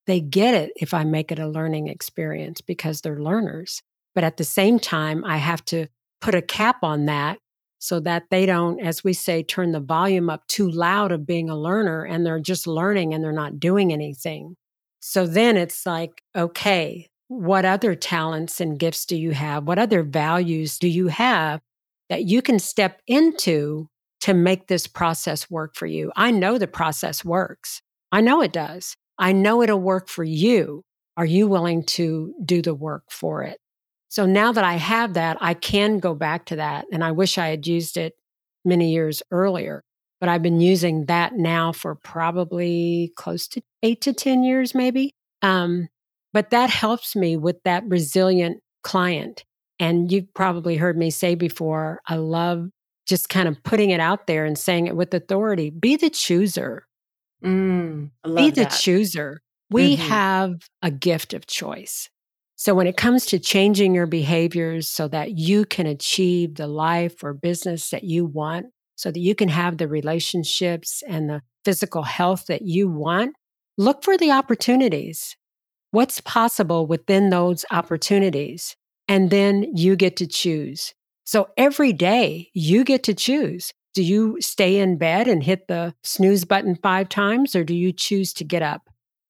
They 0.08 0.20
get 0.20 0.56
it 0.56 0.72
if 0.76 0.94
I 0.94 1.04
make 1.04 1.32
it 1.32 1.40
a 1.40 1.48
learning 1.48 1.88
experience 1.88 2.60
because 2.60 3.02
they're 3.02 3.22
learners. 3.22 3.82
But 4.16 4.24
at 4.24 4.38
the 4.38 4.44
same 4.44 4.80
time, 4.80 5.24
I 5.24 5.38
have 5.38 5.64
to 5.66 5.88
put 6.22 6.36
a 6.36 6.42
cap 6.42 6.84
on 6.84 7.06
that 7.06 7.38
so 7.78 8.00
that 8.00 8.24
they 8.32 8.46
don't, 8.46 8.80
as 8.80 9.04
we 9.04 9.14
say, 9.14 9.44
turn 9.44 9.74
the 9.74 9.80
volume 9.80 10.30
up 10.30 10.46
too 10.48 10.70
loud 10.70 11.12
of 11.12 11.26
being 11.26 11.50
a 11.50 11.60
learner 11.60 12.04
and 12.04 12.26
they're 12.26 12.40
just 12.40 12.66
learning 12.66 13.14
and 13.14 13.24
they're 13.24 13.32
not 13.32 13.60
doing 13.60 13.94
anything. 13.94 14.56
So 15.02 15.28
then 15.28 15.56
it's 15.56 15.86
like, 15.86 16.24
okay, 16.36 17.08
what 17.28 17.66
other 17.66 17.94
talents 17.94 18.60
and 18.60 18.80
gifts 18.80 19.06
do 19.06 19.16
you 19.16 19.32
have? 19.32 19.68
What 19.68 19.80
other 19.80 20.02
values 20.02 20.80
do 20.80 20.88
you 20.88 21.10
have 21.10 21.62
that 22.10 22.24
you 22.26 22.42
can 22.42 22.58
step 22.58 23.02
into 23.06 23.90
to 24.24 24.34
make 24.34 24.68
this 24.68 24.88
process 24.88 25.50
work 25.50 25.76
for 25.76 25.86
you. 25.86 26.12
I 26.16 26.32
know 26.32 26.58
the 26.58 26.68
process 26.68 27.26
works. 27.26 27.82
I 28.12 28.22
know 28.22 28.42
it 28.42 28.54
does. 28.54 28.96
I 29.18 29.34
know 29.34 29.62
it'll 29.62 29.80
work 29.80 30.08
for 30.10 30.24
you. 30.24 30.84
Are 31.18 31.26
you 31.26 31.48
willing 31.48 31.84
to 31.86 32.34
do 32.44 32.62
the 32.62 32.74
work 32.74 33.04
for 33.10 33.44
it? 33.44 33.60
So 34.10 34.26
now 34.26 34.52
that 34.54 34.64
I 34.64 34.76
have 34.76 35.16
that, 35.16 35.38
I 35.42 35.54
can 35.54 36.00
go 36.00 36.16
back 36.16 36.46
to 36.48 36.56
that. 36.58 36.86
And 36.92 37.04
I 37.04 37.12
wish 37.12 37.38
I 37.38 37.48
had 37.48 37.68
used 37.68 37.98
it 37.98 38.14
many 38.64 38.94
years 38.94 39.22
earlier, 39.32 39.84
but 40.20 40.30
I've 40.30 40.42
been 40.42 40.62
using 40.62 41.06
that 41.08 41.34
now 41.34 41.74
for 41.74 41.96
probably 41.96 43.12
close 43.18 43.48
to 43.50 43.62
eight 43.82 44.02
to 44.02 44.14
10 44.14 44.44
years, 44.44 44.74
maybe. 44.74 45.12
Um, 45.42 45.90
But 46.32 46.50
that 46.52 46.70
helps 46.70 47.16
me 47.16 47.38
with 47.38 47.58
that 47.64 47.84
resilient 47.88 48.62
client. 48.84 49.44
And 49.80 50.12
you've 50.12 50.34
probably 50.34 50.78
heard 50.78 50.98
me 50.98 51.12
say 51.12 51.36
before, 51.36 52.00
I 52.08 52.16
love 52.16 52.70
just 53.08 53.30
kind 53.30 53.48
of 53.48 53.62
putting 53.64 53.90
it 53.90 54.00
out 54.00 54.28
there 54.28 54.46
and 54.46 54.58
saying 54.58 54.88
it 54.88 54.96
with 54.96 55.14
authority. 55.14 55.70
Be 55.70 55.96
the 55.96 56.10
chooser. 56.10 56.86
Mm, 57.44 58.12
Be 58.26 58.50
the 58.50 58.64
that. 58.64 58.72
chooser. 58.72 59.42
We 59.70 59.98
Mhm. 59.98 60.08
have 60.08 60.70
a 60.82 60.92
gift 60.92 61.34
of 61.34 61.46
choice. 61.48 62.10
So 62.56 62.74
when 62.74 62.88
it 62.88 62.96
comes 62.96 63.26
to 63.28 63.40
changing 63.40 63.94
your 63.94 64.06
behaviors 64.06 64.88
so 64.88 65.08
that 65.10 65.38
you 65.38 65.66
can 65.66 65.86
achieve 65.86 66.56
the 66.56 66.68
life 66.68 67.24
or 67.24 67.34
business 67.34 67.90
that 67.90 68.04
you 68.04 68.26
want, 68.26 68.68
so 68.96 69.12
that 69.12 69.20
you 69.20 69.36
can 69.36 69.50
have 69.50 69.78
the 69.78 69.88
relationships 69.88 71.04
and 71.08 71.30
the 71.30 71.42
physical 71.66 72.04
health 72.04 72.46
that 72.48 72.62
you 72.62 72.88
want, 72.88 73.36
look 73.78 74.04
for 74.04 74.18
the 74.18 74.32
opportunities. 74.32 75.36
What's 75.92 76.22
possible 76.22 76.88
within 76.88 77.30
those 77.30 77.66
opportunities? 77.72 78.76
And 79.08 79.30
then 79.30 79.76
you 79.76 79.96
get 79.96 80.16
to 80.18 80.28
choose. 80.28 80.94
So 81.24 81.50
every 81.58 81.94
day 81.94 82.50
you 82.54 82.84
get 82.84 83.04
to 83.04 83.14
choose. 83.14 83.74
Do 83.94 84.04
you 84.04 84.38
stay 84.42 84.80
in 84.80 84.98
bed 84.98 85.28
and 85.28 85.44
hit 85.44 85.68
the 85.68 85.94
snooze 86.04 86.46
button 86.46 86.76
five 86.76 87.10
times, 87.10 87.56
or 87.56 87.64
do 87.64 87.76
you 87.76 87.92
choose 87.92 88.34
to 88.34 88.44
get 88.44 88.62
up? 88.62 88.90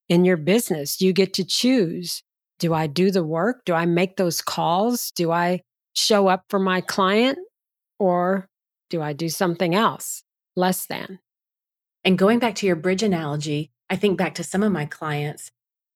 In 0.10 0.26
your 0.26 0.38
business, 0.38 1.02
you 1.02 1.14
get 1.14 1.34
to 1.34 1.44
choose. 1.44 2.24
Do 2.60 2.74
I 2.74 2.88
do 2.88 3.12
the 3.12 3.24
work? 3.24 3.66
Do 3.66 3.74
I 3.74 3.86
make 3.86 4.16
those 4.16 4.42
calls? 4.42 5.12
Do 5.12 5.32
I 5.32 5.62
show 5.94 6.28
up 6.28 6.46
for 6.50 6.60
my 6.60 6.82
client? 6.82 7.38
Or 8.00 8.48
do 8.90 9.02
I 9.02 9.14
do 9.14 9.30
something 9.30 9.76
else 9.76 10.24
less 10.56 10.86
than? 10.86 11.20
And 12.04 12.18
going 12.18 12.40
back 12.40 12.56
to 12.56 12.68
your 12.68 12.76
bridge 12.76 13.04
analogy, 13.04 13.72
I 13.90 13.96
think 13.96 14.18
back 14.18 14.36
to 14.36 14.44
some 14.44 14.64
of 14.64 14.72
my 14.72 14.86
clients. 14.86 15.52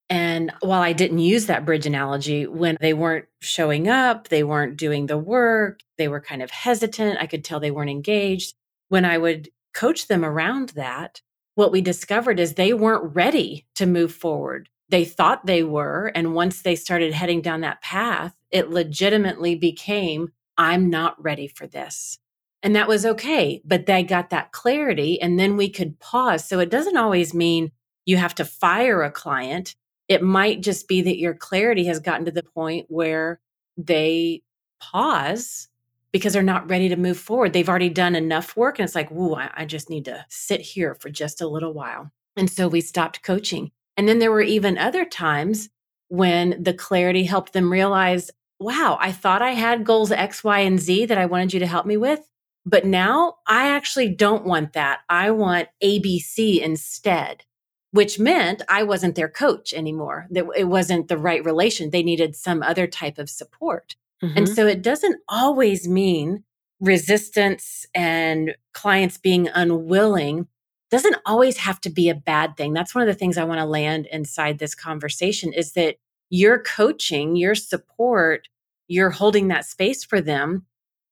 And 0.10 0.54
while 0.62 0.82
I 0.82 0.94
didn't 0.94 1.20
use 1.20 1.48
that 1.48 1.66
bridge 1.66 1.86
analogy, 1.86 2.48
when 2.48 2.78
they 2.80 2.94
weren't 2.94 3.26
showing 3.42 3.90
up, 3.90 4.30
they 4.30 4.44
weren't 4.44 4.78
doing 4.78 5.08
the 5.08 5.18
work, 5.18 5.82
they 5.98 6.08
were 6.08 6.22
kind 6.22 6.42
of 6.42 6.50
hesitant, 6.50 7.20
I 7.20 7.28
could 7.28 7.44
tell 7.44 7.60
they 7.60 7.72
weren't 7.72 7.90
engaged. 7.90 8.56
When 8.90 9.04
I 9.04 9.18
would 9.18 9.50
coach 9.74 10.08
them 10.08 10.24
around 10.24 10.70
that, 10.70 11.22
what 11.56 11.72
we 11.72 11.82
discovered 11.82 12.40
is 12.40 12.54
they 12.54 12.74
weren't 12.74 13.16
ready 13.16 13.66
to 13.76 13.86
move 13.86 14.14
forward. 14.14 14.70
They 14.90 15.04
thought 15.04 15.46
they 15.46 15.64
were. 15.64 16.12
And 16.16 16.34
once 16.34 16.62
they 16.62 16.76
started 16.76 17.14
heading 17.14 17.42
down 17.42 17.62
that 17.62 17.82
path, 17.82 18.34
it 18.52 18.70
legitimately 18.70 19.56
became, 19.56 20.30
I'm 20.58 20.90
not 20.90 21.22
ready 21.22 21.48
for 21.48 21.68
this. 21.68 22.20
And 22.64 22.76
that 22.76 22.88
was 22.88 23.06
okay. 23.06 23.62
But 23.66 23.86
they 23.86 24.04
got 24.04 24.30
that 24.30 24.52
clarity 24.52 25.22
and 25.22 25.40
then 25.40 25.58
we 25.58 25.70
could 25.70 26.00
pause. 26.00 26.48
So 26.48 26.60
it 26.60 26.70
doesn't 26.70 26.98
always 26.98 27.34
mean 27.34 27.72
you 28.06 28.18
have 28.18 28.36
to 28.36 28.46
fire 28.46 29.04
a 29.04 29.12
client. 29.12 29.76
It 30.08 30.22
might 30.22 30.62
just 30.62 30.88
be 30.88 31.02
that 31.02 31.18
your 31.18 31.34
clarity 31.34 31.86
has 31.86 32.00
gotten 32.00 32.26
to 32.26 32.32
the 32.32 32.44
point 32.44 32.86
where 32.90 33.40
they 33.78 34.42
pause 34.80 35.68
because 36.12 36.34
they're 36.34 36.44
not 36.44 36.70
ready 36.70 36.90
to 36.90 36.96
move 36.96 37.18
forward. 37.18 37.54
They've 37.54 37.68
already 37.68 37.90
done 37.90 38.16
enough 38.16 38.56
work. 38.56 38.80
And 38.80 38.86
it's 38.86 38.96
like, 38.96 39.10
whoa, 39.10 39.36
I, 39.36 39.52
I 39.56 39.66
just 39.66 39.90
need 39.90 40.06
to 40.06 40.26
sit 40.30 40.62
here 40.62 40.96
for 40.96 41.10
just 41.10 41.42
a 41.42 41.48
little 41.48 41.74
while. 41.74 42.12
And 42.36 42.50
so 42.50 42.68
we 42.68 42.82
stopped 42.82 43.24
coaching. 43.24 43.72
And 43.98 44.08
then 44.08 44.20
there 44.20 44.32
were 44.32 44.42
even 44.42 44.78
other 44.78 45.06
times 45.06 45.70
when 46.08 46.62
the 46.64 46.74
clarity 46.74 47.24
helped 47.24 47.54
them 47.54 47.72
realize, 47.72 48.32
wow, 48.60 48.98
I 49.02 49.12
thought 49.12 49.42
I 49.42 49.52
had 49.52 49.86
goals 49.86 50.12
X, 50.12 50.44
Y, 50.44 50.60
and 50.60 50.80
Z 50.80 51.06
that 51.06 51.18
I 51.18 51.26
wanted 51.26 51.54
you 51.54 51.60
to 51.60 51.68
help 51.68 51.86
me 51.86 51.98
with. 51.98 52.22
But 52.66 52.86
now 52.86 53.36
I 53.48 53.70
actually 53.70 54.14
don't 54.14 54.46
want 54.46 54.74
that. 54.74 55.00
I 55.10 55.32
want 55.32 55.70
ABC 55.84 56.62
instead, 56.62 57.44
which 57.92 58.20
meant 58.20 58.62
I 58.70 58.84
wasn't 58.84 59.16
their 59.16 59.30
coach 59.30 59.74
anymore. 59.74 60.28
That 60.32 60.46
it 60.56 60.66
wasn't 60.66 61.08
the 61.08 61.18
right 61.18 61.44
relation. 61.44 61.90
They 61.90 62.04
needed 62.04 62.36
some 62.36 62.62
other 62.64 62.88
type 62.88 63.18
of 63.18 63.30
support. 63.30 63.96
And 64.36 64.48
Mhm. 64.48 64.56
so 64.56 64.68
it 64.68 64.82
doesn't 64.82 65.22
always 65.30 65.88
mean 65.88 66.44
resistance 66.80 67.86
and 67.96 68.56
clients 68.74 69.18
being 69.18 69.48
unwilling 69.50 70.48
doesn't 70.92 71.18
always 71.26 71.58
have 71.58 71.82
to 71.82 71.90
be 71.90 72.10
a 72.10 72.16
bad 72.16 72.56
thing. 72.56 72.74
That's 72.74 72.96
one 72.96 73.02
of 73.02 73.08
the 73.08 73.18
things 73.18 73.38
I 73.38 73.44
want 73.44 73.60
to 73.60 73.66
land 73.66 74.06
inside 74.12 74.60
this 74.60 74.76
conversation 74.76 75.52
is 75.54 75.74
that 75.74 75.98
your 76.30 76.60
coaching, 76.60 77.36
your 77.36 77.56
support, 77.56 78.48
you're 78.88 79.10
holding 79.10 79.48
that 79.50 79.66
space 79.66 80.04
for 80.04 80.22
them 80.22 80.66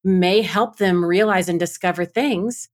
may 0.04 0.42
help 0.42 0.78
them 0.78 1.04
realize 1.04 1.50
and 1.50 1.60
discover 1.60 2.06
things 2.06 2.70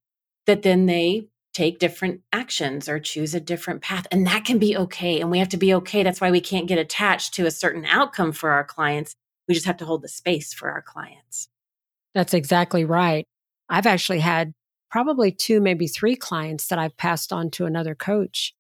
that 0.46 0.64
then 0.64 0.86
they 0.86 1.28
take 1.54 1.80
different 1.80 2.22
actions 2.32 2.88
or 2.88 3.00
choose 3.00 3.36
a 3.36 3.40
different 3.40 3.82
path. 3.82 4.08
And 4.12 4.26
that 4.28 4.46
can 4.46 4.58
be 4.58 4.76
okay. 4.78 5.20
And 5.20 5.30
we 5.30 5.40
have 5.40 5.50
to 5.50 5.58
be 5.58 5.74
okay. 5.76 6.04
That's 6.04 6.22
why 6.22 6.32
we 6.32 6.42
can't 6.42 6.68
get 6.68 6.80
attached 6.80 7.34
to 7.36 7.46
a 7.46 7.52
certain 7.52 7.86
outcome 7.86 8.32
for 8.32 8.52
our 8.52 8.64
clients. 8.64 9.16
We 9.48 9.54
just 9.54 9.66
have 9.66 9.78
to 9.78 9.86
hold 9.86 10.02
the 10.02 10.08
space 10.08 10.54
for 10.54 10.70
our 10.70 10.82
clients. 10.82 11.50
That's 12.16 12.34
exactly 12.34 12.86
right. 12.86 13.26
I've 13.70 13.86
actually 13.86 14.20
had 14.20 14.54
probably 14.90 15.32
two, 15.32 15.62
maybe 15.62 15.88
three 15.88 16.16
clients 16.16 16.68
that 16.68 16.80
I've 16.80 16.96
passed 16.98 17.32
on 17.32 17.50
to 17.52 17.66
another 17.66 17.96
coach, 17.96 18.54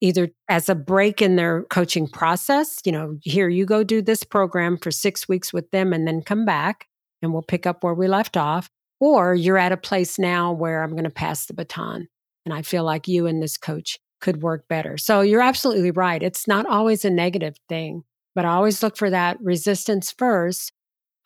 either 0.00 0.30
as 0.48 0.68
a 0.68 0.74
break 0.74 1.20
in 1.22 1.36
their 1.36 1.62
coaching 1.64 2.08
process. 2.08 2.80
You 2.84 2.92
know, 2.92 3.18
here 3.22 3.48
you 3.48 3.66
go 3.66 3.84
do 3.84 4.02
this 4.02 4.22
program 4.22 4.78
for 4.78 4.90
six 4.90 5.28
weeks 5.28 5.52
with 5.52 5.70
them 5.70 5.92
and 5.92 6.06
then 6.06 6.22
come 6.22 6.44
back 6.44 6.86
and 7.22 7.32
we'll 7.32 7.42
pick 7.42 7.66
up 7.66 7.82
where 7.82 7.94
we 7.94 8.08
left 8.08 8.36
off. 8.36 8.68
Or 8.98 9.34
you're 9.34 9.58
at 9.58 9.72
a 9.72 9.76
place 9.76 10.18
now 10.18 10.52
where 10.52 10.82
I'm 10.82 10.92
going 10.92 11.04
to 11.04 11.10
pass 11.10 11.46
the 11.46 11.54
baton 11.54 12.08
and 12.46 12.54
I 12.54 12.62
feel 12.62 12.84
like 12.84 13.06
you 13.06 13.26
and 13.26 13.42
this 13.42 13.58
coach 13.58 13.98
could 14.20 14.40
work 14.40 14.66
better. 14.68 14.96
So 14.96 15.20
you're 15.20 15.42
absolutely 15.42 15.90
right. 15.90 16.22
It's 16.22 16.48
not 16.48 16.64
always 16.64 17.04
a 17.04 17.10
negative 17.10 17.56
thing, 17.68 18.04
but 18.34 18.46
I 18.46 18.50
always 18.50 18.82
look 18.82 18.96
for 18.96 19.10
that 19.10 19.36
resistance 19.42 20.10
first. 20.10 20.72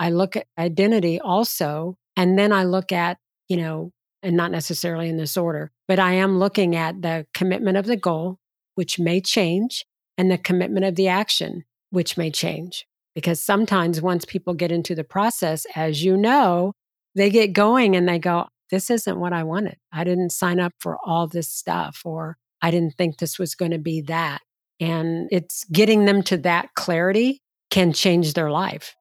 I 0.00 0.11
look 0.11 0.35
at 0.35 0.46
identity 0.59 1.20
also, 1.20 1.96
and 2.16 2.38
then 2.38 2.52
I 2.52 2.64
look 2.64 2.90
at, 2.90 3.18
you 3.48 3.59
know, 3.59 3.92
and 4.22 4.37
not 4.37 4.50
necessarily 4.50 5.09
in 5.09 5.18
this 5.18 5.37
order, 5.37 5.70
but 5.87 5.98
I 5.98 6.14
am 6.14 6.38
looking 6.38 6.74
at 6.74 7.02
the 7.02 7.26
commitment 7.35 7.76
of 7.76 7.87
the 7.87 7.96
goal, 7.96 8.38
which 8.74 8.98
may 8.98 9.20
change, 9.20 9.85
and 10.18 10.30
the 10.30 10.38
commitment 10.38 10.85
of 10.85 10.96
the 10.96 11.09
action, 11.09 11.64
which 11.90 12.16
may 12.16 12.30
change. 12.30 12.87
Because 13.14 13.40
sometimes 13.40 14.00
once 14.00 14.24
people 14.24 14.54
get 14.54 14.72
into 14.72 14.94
the 14.94 15.04
process, 15.04 15.66
as 15.74 16.02
you 16.02 16.16
know, 16.16 16.72
they 17.14 17.28
get 17.28 17.52
going 17.52 17.96
and 17.96 18.09
they 18.09 18.18
go, 18.18 18.48
This 18.70 18.90
isn't 18.90 19.18
what 19.18 19.33
I 19.33 19.42
wanted. 19.42 19.76
I 19.92 20.04
didn't 20.04 20.30
sign 20.30 20.61
up 20.61 20.72
for 20.78 20.98
all 21.04 21.26
this 21.26 21.48
stuff, 21.48 22.02
or 22.04 22.37
I 22.62 22.70
didn't 22.70 22.96
think 22.96 23.18
this 23.18 23.38
was 23.38 23.54
going 23.54 23.72
to 23.72 23.78
be 23.78 24.00
that. 24.02 24.40
And 24.78 25.28
it's 25.30 25.64
getting 25.72 26.04
them 26.04 26.22
to 26.24 26.37
that 26.38 26.74
clarity 26.74 27.42
can 27.70 27.92
change 27.92 28.35
their 28.35 28.50
life. 28.50 28.94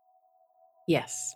Yes. 0.88 1.36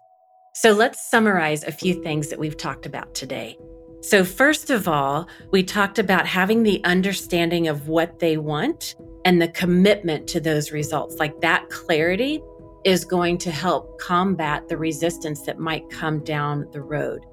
So 0.55 0.71
let's 0.71 1.09
summarize 1.09 1.63
a 1.63 1.71
few 1.71 2.01
things 2.01 2.29
that 2.29 2.39
we've 2.39 2.57
talked 2.57 2.85
about 2.85 3.13
today. 3.15 3.57
So, 4.01 4.25
first 4.25 4.69
of 4.69 4.87
all, 4.87 5.29
we 5.51 5.63
talked 5.63 5.97
about 5.97 6.27
having 6.27 6.63
the 6.63 6.83
understanding 6.83 7.69
of 7.69 7.87
what 7.87 8.19
they 8.19 8.35
want 8.35 8.95
and 9.23 9.41
the 9.41 9.47
commitment 9.47 10.27
to 10.27 10.41
those 10.41 10.73
results. 10.73 11.15
Like 11.19 11.39
that 11.39 11.69
clarity 11.69 12.41
is 12.83 13.05
going 13.05 13.37
to 13.39 13.51
help 13.51 13.97
combat 13.99 14.67
the 14.67 14.77
resistance 14.77 15.43
that 15.43 15.57
might 15.57 15.89
come 15.89 16.21
down 16.23 16.67
the 16.73 16.81
road. 16.81 17.25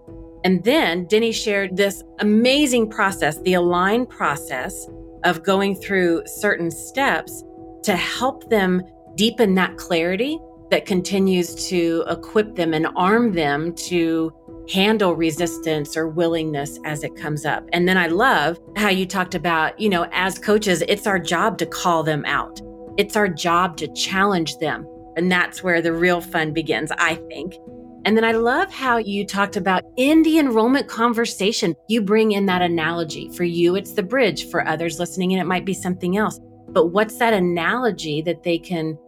And 0.45 0.65
then 0.65 1.07
Denny 1.07 1.33
shared 1.33 1.77
this 1.77 2.03
amazing 2.19 2.89
process, 2.91 3.41
the 3.43 3.55
align 3.55 4.07
process 4.07 4.89
of 5.25 5.43
going 5.43 5.75
through 5.75 6.23
certain 6.27 6.71
steps 6.71 7.45
to 7.83 7.97
help 7.97 8.49
them 8.51 8.83
deepen 9.17 9.55
that 9.55 9.77
clarity 9.77 10.39
that 10.71 10.87
continues 10.87 11.69
to 11.69 12.05
equip 12.09 12.55
them 12.55 12.73
and 12.73 12.87
arm 12.97 13.33
them 13.33 13.75
to 13.75 14.33
handle 14.71 15.15
resistance 15.15 15.97
or 15.97 16.09
willingness 16.09 16.79
as 16.85 17.03
it 17.03 17.17
comes 17.17 17.45
up. 17.45 17.69
And 17.73 17.89
then 17.89 17.99
I 17.99 18.07
love 18.07 18.59
how 18.77 18.89
you 18.89 19.05
talked 19.05 19.35
about, 19.35 19.79
you 19.81 19.89
know, 19.89 20.07
as 20.13 20.39
coaches, 20.39 20.83
it's 20.89 21.07
our 21.07 21.19
job 21.19 21.59
to 21.59 21.67
call 21.67 22.03
them 22.03 22.25
out. 22.25 22.61
It's 22.97 23.17
our 23.17 23.29
job 23.29 23.77
to 23.79 23.93
challenge 23.95 24.59
them. 24.59 24.87
And 25.17 25.31
that's 25.31 25.63
where 25.63 25.83
the 25.83 25.93
real 25.93 26.21
fun 26.21 26.53
begins, 26.53 26.93
I 26.93 27.17
think. 27.17 27.57
And 28.05 28.17
then 28.17 28.25
I 28.25 28.33
love 28.33 28.73
how 28.73 28.97
you 28.97 29.27
talked 29.27 29.57
about 29.57 29.85
in 29.97 30.23
the 30.23 30.39
enrollment 30.39 30.89
conversation, 30.89 31.75
you 31.89 32.01
bring 32.01 32.33
in 32.33 32.47
that 32.47 32.63
analogy. 32.63 33.29
For 33.31 33.45
you, 33.45 33.77
it's 33.77 33.93
the 33.93 34.03
bridge. 34.03 34.49
For 34.51 34.67
others 34.67 34.99
listening 34.99 35.33
in, 35.33 35.39
it 35.39 35.47
might 35.47 35.67
be 35.67 35.75
something 35.75 36.17
else. 36.17 36.41
But 36.69 36.89
what's 36.89 37.19
that 37.19 37.35
analogy 37.35 38.23
that 38.23 38.43
they 38.43 38.59
can 38.59 38.99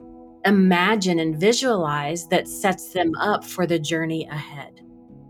imagine 0.45 1.19
and 1.21 1.39
visualize 1.39 2.27
that 2.29 2.49
sets 2.49 2.93
them 2.93 3.13
up 3.19 3.45
for 3.45 3.67
the 3.67 3.79
journey 3.79 4.29
ahead? 4.31 4.81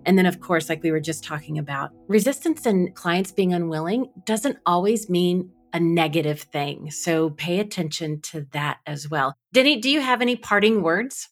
And 0.06 0.18
then, 0.18 0.26
of 0.26 0.40
course, 0.40 0.68
like 0.68 0.82
we 0.82 0.90
were 0.90 1.00
just 1.00 1.22
talking 1.22 1.58
about, 1.58 1.90
resistance 2.08 2.66
and 2.66 2.92
clients 2.94 3.30
being 3.30 3.54
unwilling 3.54 4.10
doesn't 4.24 4.58
always 4.66 5.08
mean 5.08 5.50
a 5.72 5.78
negative 5.80 6.40
thing. 6.40 6.90
So 6.90 7.30
pay 7.30 7.60
attention 7.60 8.20
to 8.22 8.46
that 8.52 8.78
as 8.86 9.08
well. 9.08 9.34
Denny, 9.52 9.80
do 9.80 9.88
you 9.88 10.00
have 10.00 10.20
any 10.20 10.36
parting 10.36 10.82
words? 10.82 11.28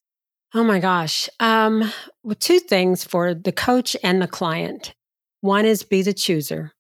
Oh 0.53 0.65
my 0.65 0.81
gosh. 0.81 1.29
Um, 1.39 1.93
well, 2.25 2.35
two 2.39 2.59
things 2.59 3.05
for 3.05 3.35
the 3.35 3.53
coach 3.53 3.97
and 4.03 4.21
the 4.21 4.27
client. 4.27 4.95
One 5.43 5.65
is 5.65 5.85
be 5.85 6.03
the 6.03 6.13
chooser. 6.13 6.73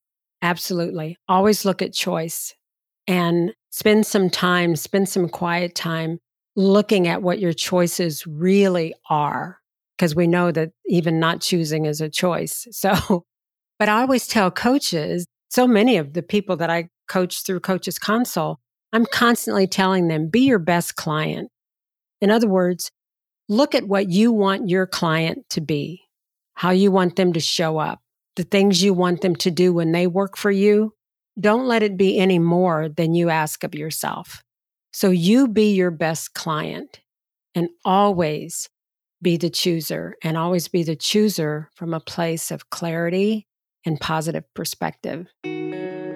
Absolutely. 0.43 1.17
Always 1.29 1.65
look 1.65 1.81
at 1.81 1.93
choice 1.93 2.55
and 3.07 3.53
spend 3.71 4.07
some 4.07 4.29
time, 4.29 4.75
spend 4.75 5.09
some 5.09 5.29
quiet 5.29 5.75
time 5.75 6.19
looking 6.57 7.07
at 7.07 7.23
what 7.23 7.39
your 7.39 7.53
choices 7.53 8.27
really 8.27 8.93
are, 9.09 9.59
because 9.97 10.17
we 10.17 10.27
know 10.27 10.51
that 10.51 10.71
even 10.87 11.21
not 11.21 11.41
choosing 11.41 11.87
is 11.87 12.01
a 12.01 12.09
choice. 12.09 12.67
So, 12.73 13.25
but 13.79 13.89
I 13.89 14.03
always 14.03 14.27
tell 14.27 14.51
coaches, 14.51 15.27
so 15.49 15.67
many 15.67 15.97
of 15.97 16.13
the 16.13 16.23
people 16.23 16.57
that 16.57 16.71
I 16.71 16.89
coach 17.09 17.45
through 17.45 17.61
Coaches 17.61 17.99
Console, 17.99 18.59
I'm 18.93 19.07
constantly 19.07 19.67
telling 19.67 20.09
them, 20.09 20.29
be 20.29 20.41
your 20.41 20.59
best 20.59 20.97
client. 20.97 21.51
In 22.21 22.31
other 22.31 22.49
words, 22.49 22.91
look 23.51 23.75
at 23.75 23.89
what 23.89 24.09
you 24.09 24.33
want 24.33 24.69
your 24.69 24.87
client 24.87 25.45
to 25.51 25.61
be, 25.61 26.03
how 26.55 26.71
you 26.71 26.93
want 26.93 27.17
them 27.17 27.33
to 27.33 27.41
show 27.41 27.79
up, 27.79 28.01
the 28.37 28.45
things 28.45 28.83
you 28.83 28.95
want 28.95 29.21
them 29.23 29.35
to 29.35 29.51
do 29.51 29.75
when 29.75 29.91
they 29.91 30.07
work 30.07 30.39
for 30.39 30.53
you. 30.53 30.95
Don't 31.39 31.67
let 31.67 31.83
it 31.83 31.97
be 31.97 32.17
any 32.19 32.39
more 32.39 32.89
than 32.89 33.13
you 33.13 33.29
ask 33.29 33.65
of 33.65 33.75
yourself. 33.75 34.45
So 34.93 35.11
you 35.11 35.49
be 35.49 35.75
your 35.75 35.91
best 35.91 36.33
client 36.33 37.01
and 37.55 37.69
always 37.85 38.69
be 39.21 39.37
the 39.37 39.51
chooser 39.51 40.15
and 40.23 40.37
always 40.37 40.69
be 40.69 40.85
the 40.85 40.97
chooser 40.97 41.71
from 41.75 41.93
a 41.93 42.01
place 42.01 42.53
of 42.53 42.71
clarity 42.71 43.49
and 43.85 44.01
positive 44.01 44.45
perspective. 44.55 45.27